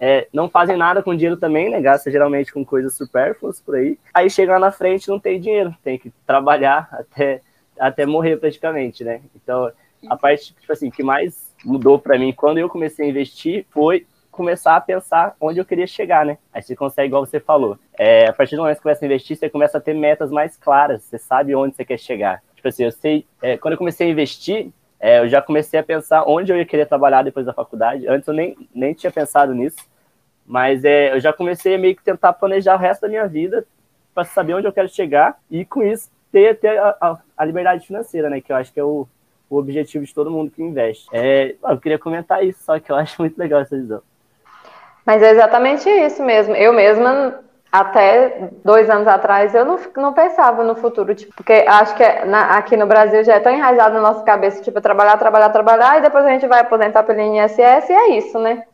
[0.00, 1.80] é, não fazem nada com dinheiro também, né?
[1.80, 3.98] Gasta geralmente com coisas supérfluas por aí.
[4.12, 7.40] Aí chega lá na frente não tem dinheiro, tem que trabalhar até,
[7.78, 9.20] até morrer praticamente, né?
[9.36, 9.70] Então,
[10.08, 14.06] a parte tipo assim, que mais mudou para mim quando eu comecei a investir foi
[14.30, 16.38] começar a pensar onde eu queria chegar, né?
[16.52, 19.06] Aí você consegue, igual você falou, é, a partir do momento que você começa a
[19.06, 22.42] investir, você começa a ter metas mais claras, você sabe onde você quer chegar.
[22.56, 25.82] Tipo assim, eu sei, é, quando eu comecei a investir, é, eu já comecei a
[25.84, 28.08] pensar onde eu ia querer trabalhar depois da faculdade.
[28.08, 29.78] Antes eu nem, nem tinha pensado nisso,
[30.44, 33.64] mas é, eu já comecei a meio que tentar planejar o resto da minha vida
[34.12, 37.86] para saber onde eu quero chegar e com isso ter, ter a, a, a liberdade
[37.86, 38.40] financeira, né?
[38.40, 39.06] Que eu acho que é o,
[39.48, 41.08] o objetivo de todo mundo que investe.
[41.12, 44.02] É, eu queria comentar isso, só que eu acho muito legal essa visão.
[45.04, 46.54] Mas é exatamente isso mesmo.
[46.54, 51.94] Eu mesma, até dois anos atrás, eu não, não pensava no futuro, tipo, porque acho
[51.94, 55.18] que é, na, aqui no Brasil já é tão enraizado na nossa cabeça, tipo, trabalhar,
[55.18, 58.64] trabalhar, trabalhar, e depois a gente vai aposentar pelo INSS, e é isso, né?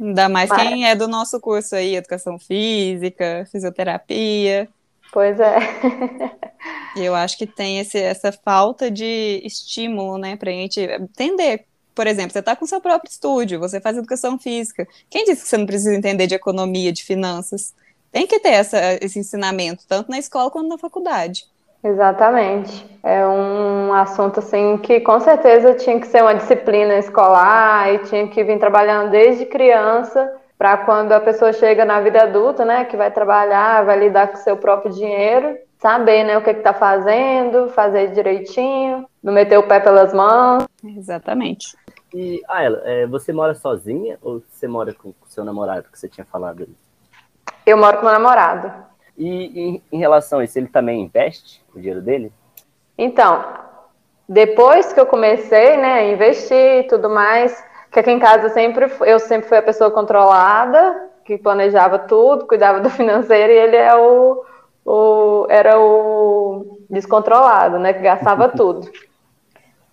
[0.00, 0.62] Ainda mais Mas...
[0.62, 4.68] quem é do nosso curso aí, educação física, fisioterapia.
[5.12, 5.56] Pois é.
[6.96, 11.64] eu acho que tem esse, essa falta de estímulo, né, pra gente entender
[11.96, 14.86] por exemplo, você está com seu próprio estúdio, você faz educação física.
[15.08, 17.74] Quem disse que você não precisa entender de economia, de finanças?
[18.12, 21.44] Tem que ter essa, esse ensinamento, tanto na escola quanto na faculdade.
[21.82, 22.86] Exatamente.
[23.02, 28.28] É um assunto assim que com certeza tinha que ser uma disciplina escolar e tinha
[28.28, 32.96] que vir trabalhando desde criança para quando a pessoa chega na vida adulta, né, que
[32.96, 37.68] vai trabalhar, vai lidar com o seu próprio dinheiro, saber, né, o que está fazendo,
[37.70, 40.64] fazer direitinho, não meter o pé pelas mãos.
[40.84, 41.76] Exatamente.
[42.14, 45.98] E, ah, ela, é, você mora sozinha ou você mora com o seu namorado, que
[45.98, 46.76] você tinha falado ali?
[47.64, 48.72] Eu moro com meu namorado.
[49.18, 52.32] E em, em relação a isso, ele também investe o dinheiro dele?
[52.96, 53.44] Então,
[54.28, 58.90] depois que eu comecei, né, a investir e tudo mais, que aqui em casa sempre
[59.00, 63.94] eu sempre fui a pessoa controlada, que planejava tudo, cuidava do financeiro, e ele é
[63.94, 64.44] o,
[64.86, 68.88] o era o descontrolado, né, que gastava tudo.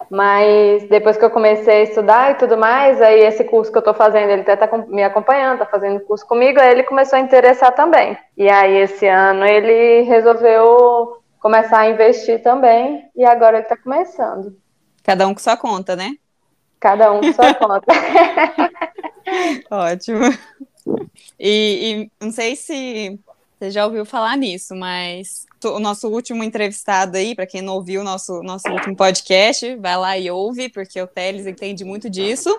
[0.09, 3.81] Mas depois que eu comecei a estudar e tudo mais, aí esse curso que eu
[3.81, 7.21] estou fazendo, ele até está me acompanhando, está fazendo curso comigo, aí ele começou a
[7.21, 8.15] interessar também.
[8.37, 14.55] E aí esse ano ele resolveu começar a investir também, e agora ele está começando.
[15.03, 16.11] Cada um com sua conta, né?
[16.79, 17.93] Cada um com sua conta.
[19.71, 20.25] Ótimo.
[21.39, 23.19] E, e, não sei se
[23.63, 28.01] você já ouviu falar nisso, mas o nosso último entrevistado aí, para quem não ouviu
[28.01, 32.53] o nosso, nosso último podcast, vai lá e ouve, porque o Teles entende muito disso.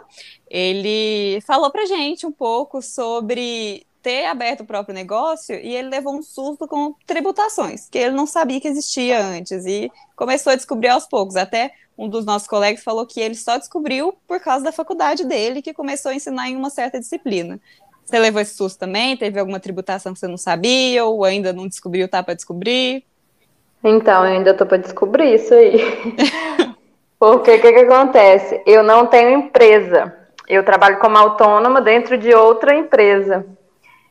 [0.49, 6.17] Ele falou pra gente um pouco sobre ter aberto o próprio negócio e ele levou
[6.17, 10.89] um susto com tributações, que ele não sabia que existia antes e começou a descobrir
[10.89, 11.37] aos poucos.
[11.37, 15.63] Até um dos nossos colegas falou que ele só descobriu por causa da faculdade dele,
[15.63, 17.61] que começou a ensinar em uma certa disciplina.
[18.05, 19.17] Você levou esse susto também?
[19.17, 23.05] Teve alguma tributação que você não sabia ou ainda não descobriu, tá para descobrir?
[23.83, 25.79] Então, eu ainda tô para descobrir isso aí.
[27.19, 28.61] Porque o que, que acontece?
[28.67, 30.15] Eu não tenho empresa.
[30.47, 33.47] Eu trabalho como autônoma dentro de outra empresa.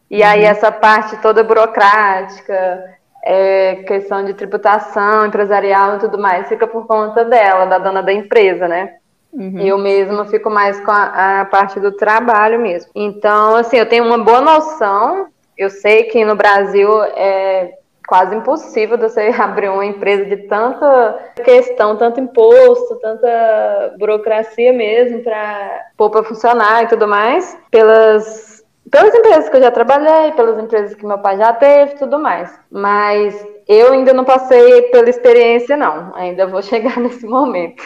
[0.10, 0.28] E uhum.
[0.28, 6.88] aí essa parte toda burocrática, é, questão de tributação empresarial e tudo mais, fica por
[6.88, 8.96] conta dela, da dona da empresa, né?
[9.34, 9.60] Uhum.
[9.60, 12.91] Eu mesma fico mais com a, a, parte do trabalho mesmo.
[12.93, 15.28] Então, assim, eu tenho uma boa noção.
[15.58, 17.74] Eu sei que no Brasil é
[18.08, 25.82] quase impossível você abrir uma empresa de tanta questão, tanto imposto, tanta burocracia mesmo para
[25.98, 28.54] pôr para funcionar e tudo mais, pelas
[28.91, 32.54] pelas empresas que eu já trabalhei, pelas empresas que meu pai já teve, tudo mais.
[32.69, 33.34] Mas
[33.67, 36.13] eu ainda não passei pela experiência, não.
[36.15, 37.84] Ainda vou chegar nesse momento.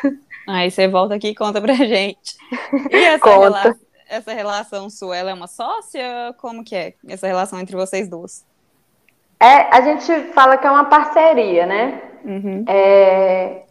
[0.47, 2.36] Aí você volta aqui e conta pra gente.
[2.89, 3.60] E essa, conta.
[3.60, 3.75] Rela
[4.10, 6.33] essa relação sua, ela é uma sócia?
[6.38, 8.45] Como que é essa relação entre vocês duas?
[9.39, 12.01] É, a gente fala que é uma parceria, né?
[12.23, 12.65] Uhum.
[12.67, 13.63] É,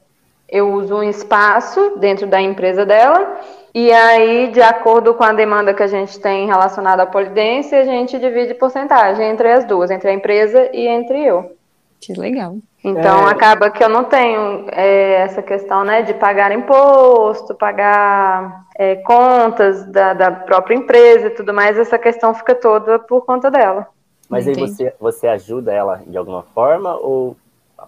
[0.48, 3.40] eu uso um espaço dentro da empresa dela
[3.74, 7.84] e aí, de acordo com a demanda que a gente tem relacionada à polidência, a
[7.84, 11.55] gente divide porcentagem entre as duas, entre a empresa e entre eu.
[12.00, 12.56] Que legal.
[12.84, 13.30] Então, é...
[13.30, 19.84] acaba que eu não tenho é, essa questão né, de pagar imposto, pagar é, contas
[19.90, 23.88] da, da, própria empresa e tudo mais, essa questão fica toda por conta dela.
[24.28, 24.62] Mas Entendi.
[24.62, 27.36] aí você, você ajuda ela de alguma forma ou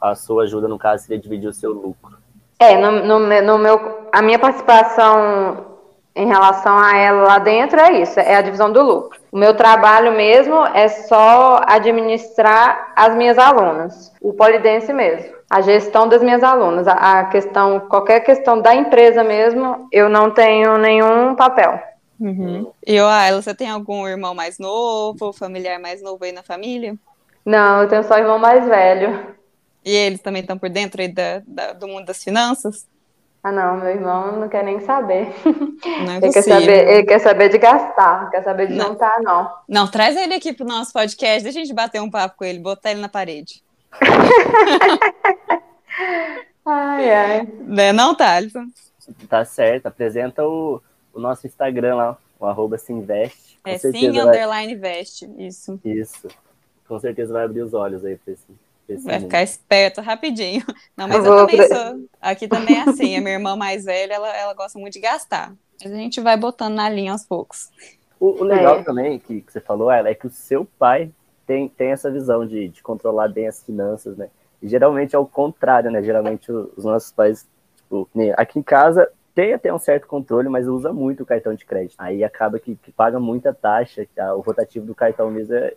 [0.01, 2.17] a sua ajuda, no caso, seria dividir o seu lucro?
[2.59, 5.68] É, no, no, no meu, a minha participação
[6.19, 9.21] em relação a ela lá dentro é isso, é a divisão do lucro.
[9.31, 16.09] O meu trabalho mesmo é só administrar as minhas alunas, o polidense mesmo, a gestão
[16.09, 21.81] das minhas alunas, a, questão, qualquer questão da empresa mesmo, eu não tenho nenhum papel.
[22.19, 22.69] Uhum.
[22.85, 26.97] E Ayla, você tem algum irmão mais novo, familiar mais novo aí na família?
[27.47, 29.37] Não, eu tenho só irmão mais velho.
[29.85, 32.89] E eles também estão por dentro aí da, da, do mundo das finanças?
[33.43, 35.33] Ah, não, meu irmão não quer nem saber.
[35.45, 38.89] Não é ele, quer saber ele quer saber de gastar, não quer saber de não.
[38.89, 39.55] juntar, não.
[39.69, 42.59] Não, traz ele aqui pro nosso podcast, deixa a gente bater um papo com ele,
[42.59, 43.63] botar ele na parede.
[46.67, 47.49] ai, ai.
[47.61, 48.67] Né, não, Thaleson?
[49.29, 50.83] Tá certo, apresenta o,
[51.15, 53.59] o nosso Instagram lá, o arroba se investe.
[53.65, 54.27] É sim, vai...
[54.27, 55.81] underline veste, isso.
[55.85, 56.29] Isso.
[56.87, 58.47] Com certeza vai abrir os olhos aí pra esse
[59.05, 60.65] Vai ficar esperto rapidinho.
[60.97, 62.09] Não, mas eu, eu também sou.
[62.21, 63.17] Aqui também é assim.
[63.17, 65.53] A minha irmã mais velha, ela, ela gosta muito de gastar.
[65.83, 67.71] Mas a gente vai botando na linha aos poucos.
[68.19, 68.83] O, o legal é.
[68.83, 71.11] também que, que você falou, ela, é que o seu pai
[71.47, 74.29] tem, tem essa visão de, de controlar bem as finanças, né?
[74.61, 76.03] E geralmente é o contrário, né?
[76.03, 77.47] Geralmente os nossos pais,
[77.77, 81.65] tipo, aqui em casa tem até um certo controle, mas usa muito o cartão de
[81.65, 81.95] crédito.
[81.97, 84.35] Aí acaba que, que paga muita taxa, tá?
[84.35, 85.73] o rotativo do cartão mesmo é,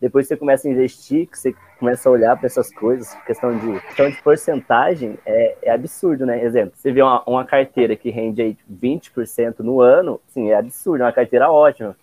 [0.00, 3.80] depois você começa a investir, que você começa a olhar para essas coisas, questão de,
[3.80, 6.42] questão de porcentagem é, é absurdo, né?
[6.42, 11.02] Exemplo, você vê uma, uma carteira que rende aí 20% no ano, sim, é absurdo,
[11.02, 11.94] é uma carteira ótima.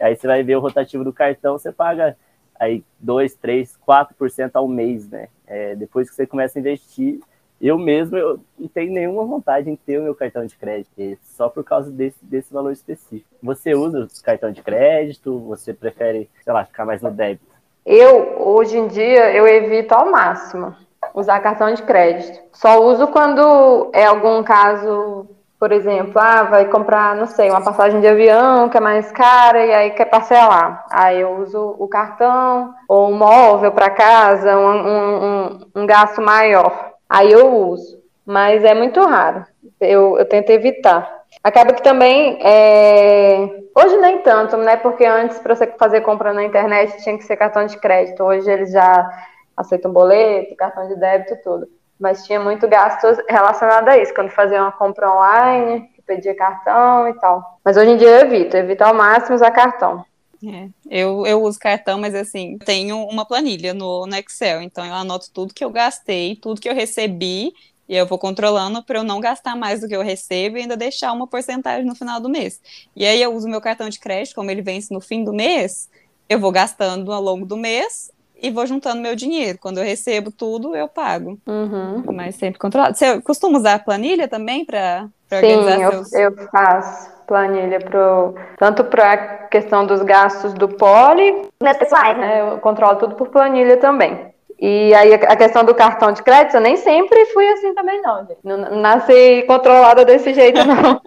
[0.00, 2.16] Aí você vai ver o rotativo do cartão, você paga
[2.58, 5.28] aí 2, 3, 4% ao mês, né?
[5.46, 7.20] É, depois que você começa a investir,
[7.60, 10.90] eu mesmo eu não tenho nenhuma vontade em ter o meu cartão de crédito,
[11.22, 13.28] só por causa desse, desse valor específico.
[13.42, 15.38] Você usa o cartão de crédito?
[15.40, 17.54] Você prefere, sei lá, ficar mais no débito?
[17.84, 20.74] Eu, hoje em dia, eu evito ao máximo
[21.14, 22.40] usar cartão de crédito.
[22.52, 25.28] Só uso quando é algum caso,
[25.58, 29.64] por exemplo, ah, vai comprar, não sei, uma passagem de avião que é mais cara
[29.64, 30.86] e aí quer parcelar.
[30.90, 36.22] Aí eu uso o cartão ou um móvel para casa, um, um, um, um gasto
[36.22, 36.93] maior.
[37.14, 38.02] Aí eu uso.
[38.26, 39.44] Mas é muito raro.
[39.80, 41.22] Eu, eu tento evitar.
[41.42, 43.48] Acaba que também, é...
[43.74, 44.76] hoje nem tanto, né?
[44.76, 48.22] Porque antes, para você fazer compra na internet, tinha que ser cartão de crédito.
[48.22, 49.10] Hoje eles já
[49.56, 51.66] aceitam boleto, cartão de débito, tudo.
[52.00, 57.14] Mas tinha muito gasto relacionado a isso, quando fazia uma compra online, pedia cartão e
[57.14, 57.58] tal.
[57.64, 60.04] Mas hoje em dia eu evito, evito ao máximo usar cartão.
[60.46, 64.94] É, eu, eu uso cartão, mas assim, tenho uma planilha no, no Excel, então eu
[64.94, 67.52] anoto tudo que eu gastei, tudo que eu recebi
[67.88, 70.76] e eu vou controlando para eu não gastar mais do que eu recebo e ainda
[70.76, 72.60] deixar uma porcentagem no final do mês.
[72.96, 75.88] E aí eu uso meu cartão de crédito, como ele vence no fim do mês,
[76.28, 78.10] eu vou gastando ao longo do mês
[78.40, 79.58] e vou juntando meu dinheiro.
[79.58, 81.38] Quando eu recebo tudo, eu pago.
[81.46, 82.02] Uhum.
[82.12, 82.96] Mas sempre controlado.
[82.96, 86.12] Você costuma usar a planilha também para organizar Sim, seus...
[86.12, 89.16] eu, eu faço planilha pro, tanto para a
[89.48, 91.48] questão dos gastos do poli,
[91.78, 92.40] pessoais, né?
[92.40, 94.34] Eu controlo tudo por planilha também.
[94.58, 98.24] E aí a questão do cartão de crédito, eu nem sempre fui assim também, não,
[98.24, 98.38] gente.
[98.44, 101.00] Não, nasci controlada desse jeito, não.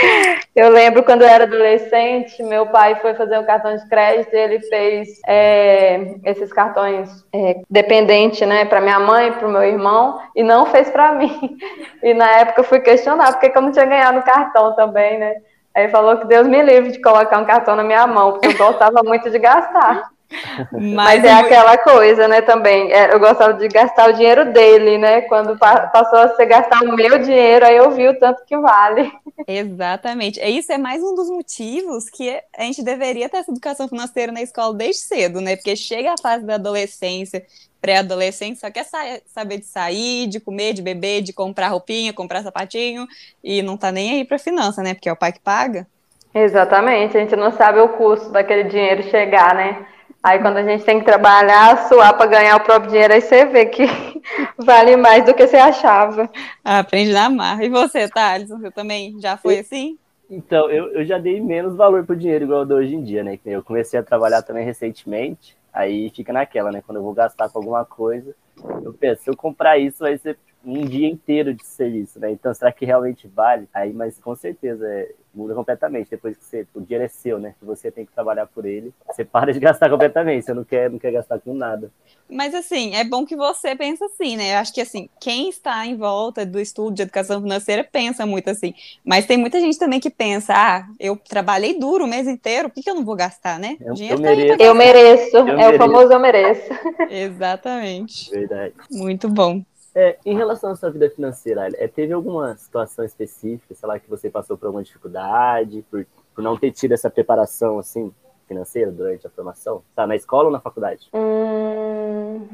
[0.56, 4.38] eu lembro quando eu era adolescente, meu pai foi fazer um cartão de crédito e
[4.38, 10.18] ele fez é, esses cartões é, dependente, né, para minha mãe, para o meu irmão,
[10.34, 11.56] e não fez para mim.
[12.02, 15.36] E na época eu fui questionar porque que eu não tinha ganhado cartão também, né?
[15.74, 18.56] Aí falou que Deus me livre de colocar um cartão na minha mão, porque eu
[18.56, 20.13] gostava muito de gastar.
[20.72, 22.92] Mas, Mas é, aquela coisa, né, também.
[22.92, 25.22] É, eu gostava de gastar o dinheiro dele, né?
[25.22, 29.12] Quando passou a ser gastar o meu dinheiro, aí eu vi o tanto que vale.
[29.46, 30.40] Exatamente.
[30.40, 34.42] Isso é mais um dos motivos que a gente deveria ter essa educação financeira na
[34.42, 35.56] escola desde cedo, né?
[35.56, 37.44] Porque chega a fase da adolescência,
[37.80, 38.86] pré-adolescência, só quer
[39.26, 43.06] saber de sair, de comer, de beber, de comprar roupinha, comprar sapatinho,
[43.42, 44.94] e não tá nem aí pra finança, né?
[44.94, 45.86] Porque é o pai que paga.
[46.34, 49.86] Exatamente, a gente não sabe o custo daquele dinheiro chegar, né?
[50.24, 53.44] Aí quando a gente tem que trabalhar, suar para ganhar o próprio dinheiro, aí você
[53.44, 53.84] vê que
[54.56, 56.30] vale mais do que você achava.
[56.64, 57.62] Aprende na marra.
[57.62, 59.98] E você, Thales, você também já foi assim?
[60.30, 63.22] Então, eu, eu já dei menos valor pro dinheiro igual eu dou hoje em dia,
[63.22, 63.38] né?
[63.44, 66.82] Eu comecei a trabalhar também recentemente, aí fica naquela, né?
[66.84, 68.34] Quando eu vou gastar com alguma coisa,
[68.82, 72.30] eu penso, se eu comprar isso, vai ser um dia inteiro de serviço, né?
[72.30, 73.68] Então, será que realmente vale?
[73.74, 76.10] Aí, mas com certeza, é, muda completamente.
[76.10, 77.54] Depois que você, o dinheiro é seu, né?
[77.58, 80.44] Que você tem que trabalhar por ele, você para de gastar completamente.
[80.44, 81.90] Você não quer, não quer gastar com nada.
[82.28, 84.54] Mas assim, é bom que você pense assim, né?
[84.54, 88.48] Eu acho que assim, quem está em volta do estudo de educação financeira pensa muito
[88.48, 88.74] assim.
[89.04, 92.76] Mas tem muita gente também que pensa, ah, eu trabalhei duro o mês inteiro, por
[92.76, 93.76] que, que eu não vou gastar, né?
[93.80, 94.62] Eu, eu, tá mereço.
[94.62, 95.36] eu mereço.
[95.36, 95.74] Eu é mereço.
[95.74, 96.70] o famoso eu mereço.
[97.10, 98.30] Exatamente.
[98.30, 98.74] Verdade.
[98.90, 99.62] Muito bom.
[99.94, 104.10] É, em relação à sua vida financeira, é, teve alguma situação específica, sei lá, que
[104.10, 108.12] você passou por alguma dificuldade, por, por não ter tido essa preparação, assim,
[108.48, 109.82] financeira durante a formação?
[109.94, 111.08] Tá, na escola ou na faculdade?
[111.14, 112.46] Hum...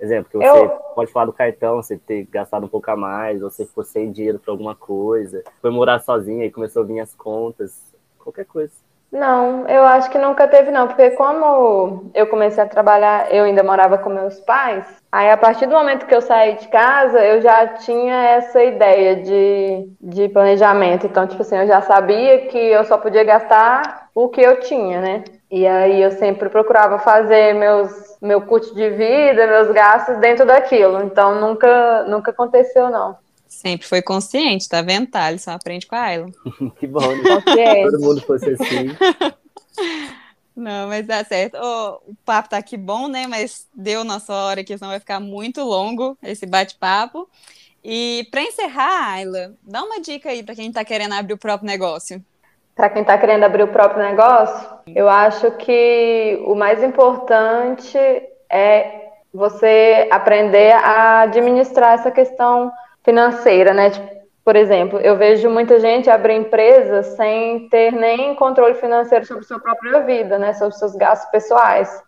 [0.00, 0.70] Exemplo, que você eu...
[0.94, 4.10] pode falar do cartão, você ter gastado um pouco a mais, ou você ficou sem
[4.10, 8.72] dinheiro para alguma coisa, foi morar sozinha e começou a vir as contas, qualquer coisa.
[9.12, 13.60] Não, eu acho que nunca teve, não, porque como eu comecei a trabalhar, eu ainda
[13.62, 17.40] morava com meus pais, aí a partir do momento que eu saí de casa, eu
[17.42, 21.06] já tinha essa ideia de, de planejamento.
[21.06, 25.00] Então, tipo assim, eu já sabia que eu só podia gastar o que eu tinha,
[25.00, 25.24] né?
[25.50, 27.90] E aí eu sempre procurava fazer meus,
[28.22, 31.02] meu custo de vida, meus gastos dentro daquilo.
[31.02, 33.16] Então nunca, nunca aconteceu, não.
[33.50, 35.42] Sempre foi consciente, tá vendo, Thales?
[35.42, 36.28] Só aprende com a Ayla.
[36.78, 37.82] que bom, né?
[37.82, 38.96] Todo mundo fosse assim.
[40.54, 41.58] Não, mas dá certo.
[41.60, 43.26] Oh, o papo tá aqui bom, né?
[43.26, 47.28] Mas deu nossa hora aqui, senão vai ficar muito longo esse bate-papo.
[47.82, 51.66] E para encerrar, Ayla, dá uma dica aí para quem tá querendo abrir o próprio
[51.66, 52.22] negócio.
[52.76, 57.98] Para quem está querendo abrir o próprio negócio, eu acho que o mais importante
[58.48, 62.70] é você aprender a administrar essa questão
[63.02, 63.90] financeira, né?
[63.90, 69.44] Tipo, por exemplo, eu vejo muita gente abrir empresa sem ter nem controle financeiro sobre
[69.44, 70.52] sua própria vida, né?
[70.54, 72.02] Sobre seus gastos pessoais.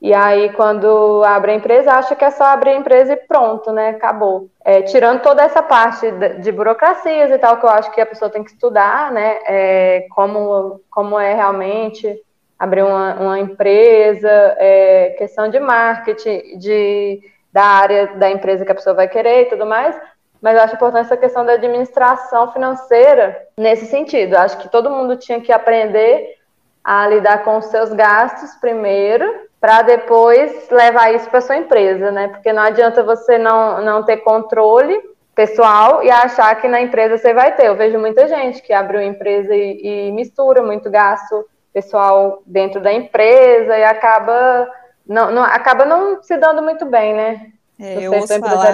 [0.00, 3.72] E aí, quando abre a empresa, acha que é só abrir a empresa e pronto,
[3.72, 3.90] né?
[3.90, 4.48] Acabou.
[4.64, 8.30] É, tirando toda essa parte de, burocracias e tal, que eu acho que a pessoa
[8.30, 9.38] tem que estudar, né?
[9.46, 12.22] É, como, como é realmente
[12.58, 14.28] abrir uma, uma empresa,
[14.58, 17.20] é, questão de marketing, de,
[17.52, 19.96] da área da empresa que a pessoa vai querer e tudo mais.
[20.40, 24.34] Mas eu acho importante essa questão da administração financeira nesse sentido.
[24.34, 26.36] Eu acho que todo mundo tinha que aprender
[26.84, 32.28] a lidar com os seus gastos primeiro para depois levar isso para sua empresa, né?
[32.28, 34.96] Porque não adianta você não, não ter controle
[35.34, 37.66] pessoal e achar que na empresa você vai ter.
[37.66, 42.80] Eu vejo muita gente que abre uma empresa e, e mistura muito gasto pessoal dentro
[42.80, 44.68] da empresa e acaba
[45.06, 47.52] não, não, acaba não se dando muito bem, né?
[47.78, 48.72] É, eu ouço falar,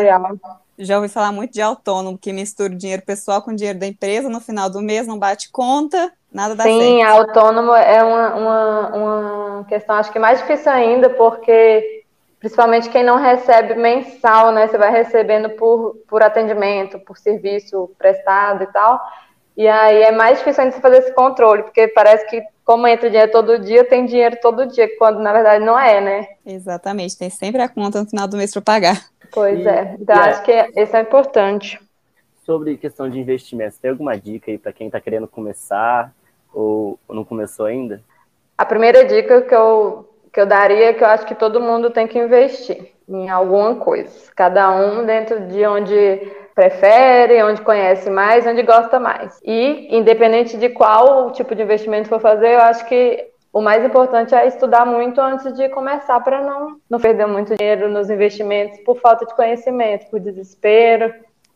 [0.78, 3.86] Já ouvi falar muito de autônomo, que mistura o dinheiro pessoal com o dinheiro da
[3.86, 6.90] empresa, no final do mês não bate conta, nada dá Sim, certo.
[6.90, 12.04] Sim, autônomo é uma, uma, uma questão, acho que mais difícil ainda, porque
[12.40, 14.66] principalmente quem não recebe mensal, né?
[14.66, 19.00] Você vai recebendo por, por atendimento, por serviço prestado e tal.
[19.56, 23.10] E aí é mais difícil ainda você fazer esse controle, porque parece que como entra
[23.10, 26.26] dinheiro todo dia, tem dinheiro todo dia, quando na verdade não é, né?
[26.44, 29.11] Exatamente, tem sempre a conta no final do mês para pagar.
[29.32, 31.80] Pois E- é, então e é- acho que isso é importante.
[32.44, 36.12] Sobre questão de investimentos, tem alguma dica aí para quem está querendo começar
[36.52, 38.02] ou não começou ainda?
[38.58, 41.90] A primeira dica que eu, que eu daria é que eu acho que todo mundo
[41.90, 44.30] tem que investir em alguma coisa.
[44.34, 45.94] Cada um dentro de onde
[46.54, 49.40] prefere, onde conhece mais, onde gosta mais.
[49.42, 54.34] E, independente de qual tipo de investimento for fazer, eu acho que o mais importante
[54.34, 58.98] é estudar muito antes de começar para não, não perder muito dinheiro nos investimentos por
[58.98, 61.12] falta de conhecimento, por desespero.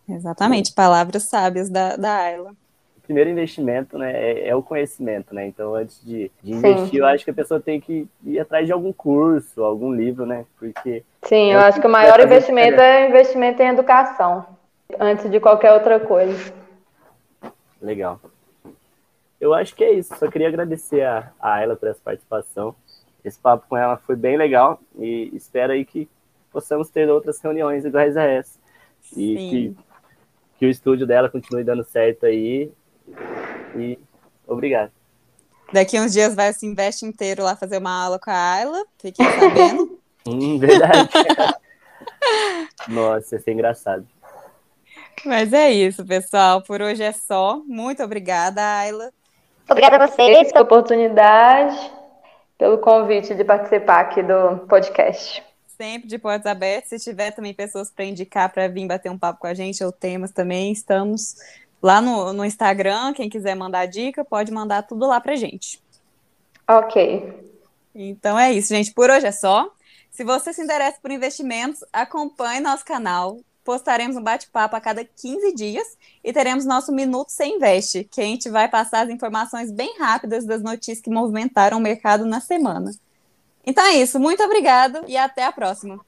[0.06, 2.50] Exatamente, palavras sábias da, da Ayla.
[2.98, 5.46] O primeiro investimento né, é, é o conhecimento, né?
[5.46, 6.58] Então, antes de, de Sim.
[6.58, 10.26] investir, eu acho que a pessoa tem que ir atrás de algum curso, algum livro,
[10.26, 10.44] né?
[10.58, 14.44] Porque Sim, eu É acho que o que maior investimento é investimento em educação,
[15.00, 16.52] antes de qualquer outra coisa.
[17.80, 18.20] Legal.
[19.40, 20.14] Eu acho que é isso.
[20.16, 22.74] Só queria agradecer a, a Ayla por essa participação.
[23.24, 26.08] Esse papo com ela foi bem legal e espero aí que
[26.52, 28.58] possamos ter outras reuniões iguais a essa.
[29.12, 29.50] E Sim.
[29.50, 29.76] que,
[30.58, 32.70] que o estúdio dela continue dando certo aí.
[33.76, 33.98] E
[34.46, 34.92] obrigado.
[35.72, 39.26] Daqui uns dias vai se investe inteiro lá fazer uma aula com a Ayla, fiquem
[39.26, 39.98] sabendo.
[40.28, 41.08] Hum, verdade.
[42.88, 44.04] Nossa, isso é engraçado.
[45.24, 46.62] Mas é isso, pessoal.
[46.62, 47.62] Por hoje é só.
[47.64, 49.12] Muito obrigada, Ayla.
[49.68, 51.92] Obrigada a vocês pela oportunidade,
[52.56, 55.42] pelo convite de participar aqui do podcast.
[55.66, 56.88] Sempre de portas abertas.
[56.88, 59.90] Se tiver também pessoas para indicar para vir bater um papo com a gente ou
[59.90, 61.36] temas também, estamos
[61.82, 63.12] lá no, no Instagram.
[63.12, 65.82] Quem quiser mandar dica, pode mandar tudo lá pra gente.
[66.68, 67.52] Ok.
[67.94, 68.92] Então é isso, gente.
[68.92, 69.68] Por hoje é só.
[70.10, 73.38] Se você se interessa por investimentos, acompanhe nosso canal.
[73.66, 78.24] Postaremos um bate-papo a cada 15 dias e teremos nosso Minuto Sem Investe, que a
[78.24, 82.92] gente vai passar as informações bem rápidas das notícias que movimentaram o mercado na semana.
[83.66, 84.20] Então é isso.
[84.20, 86.00] Muito obrigado e até a próxima.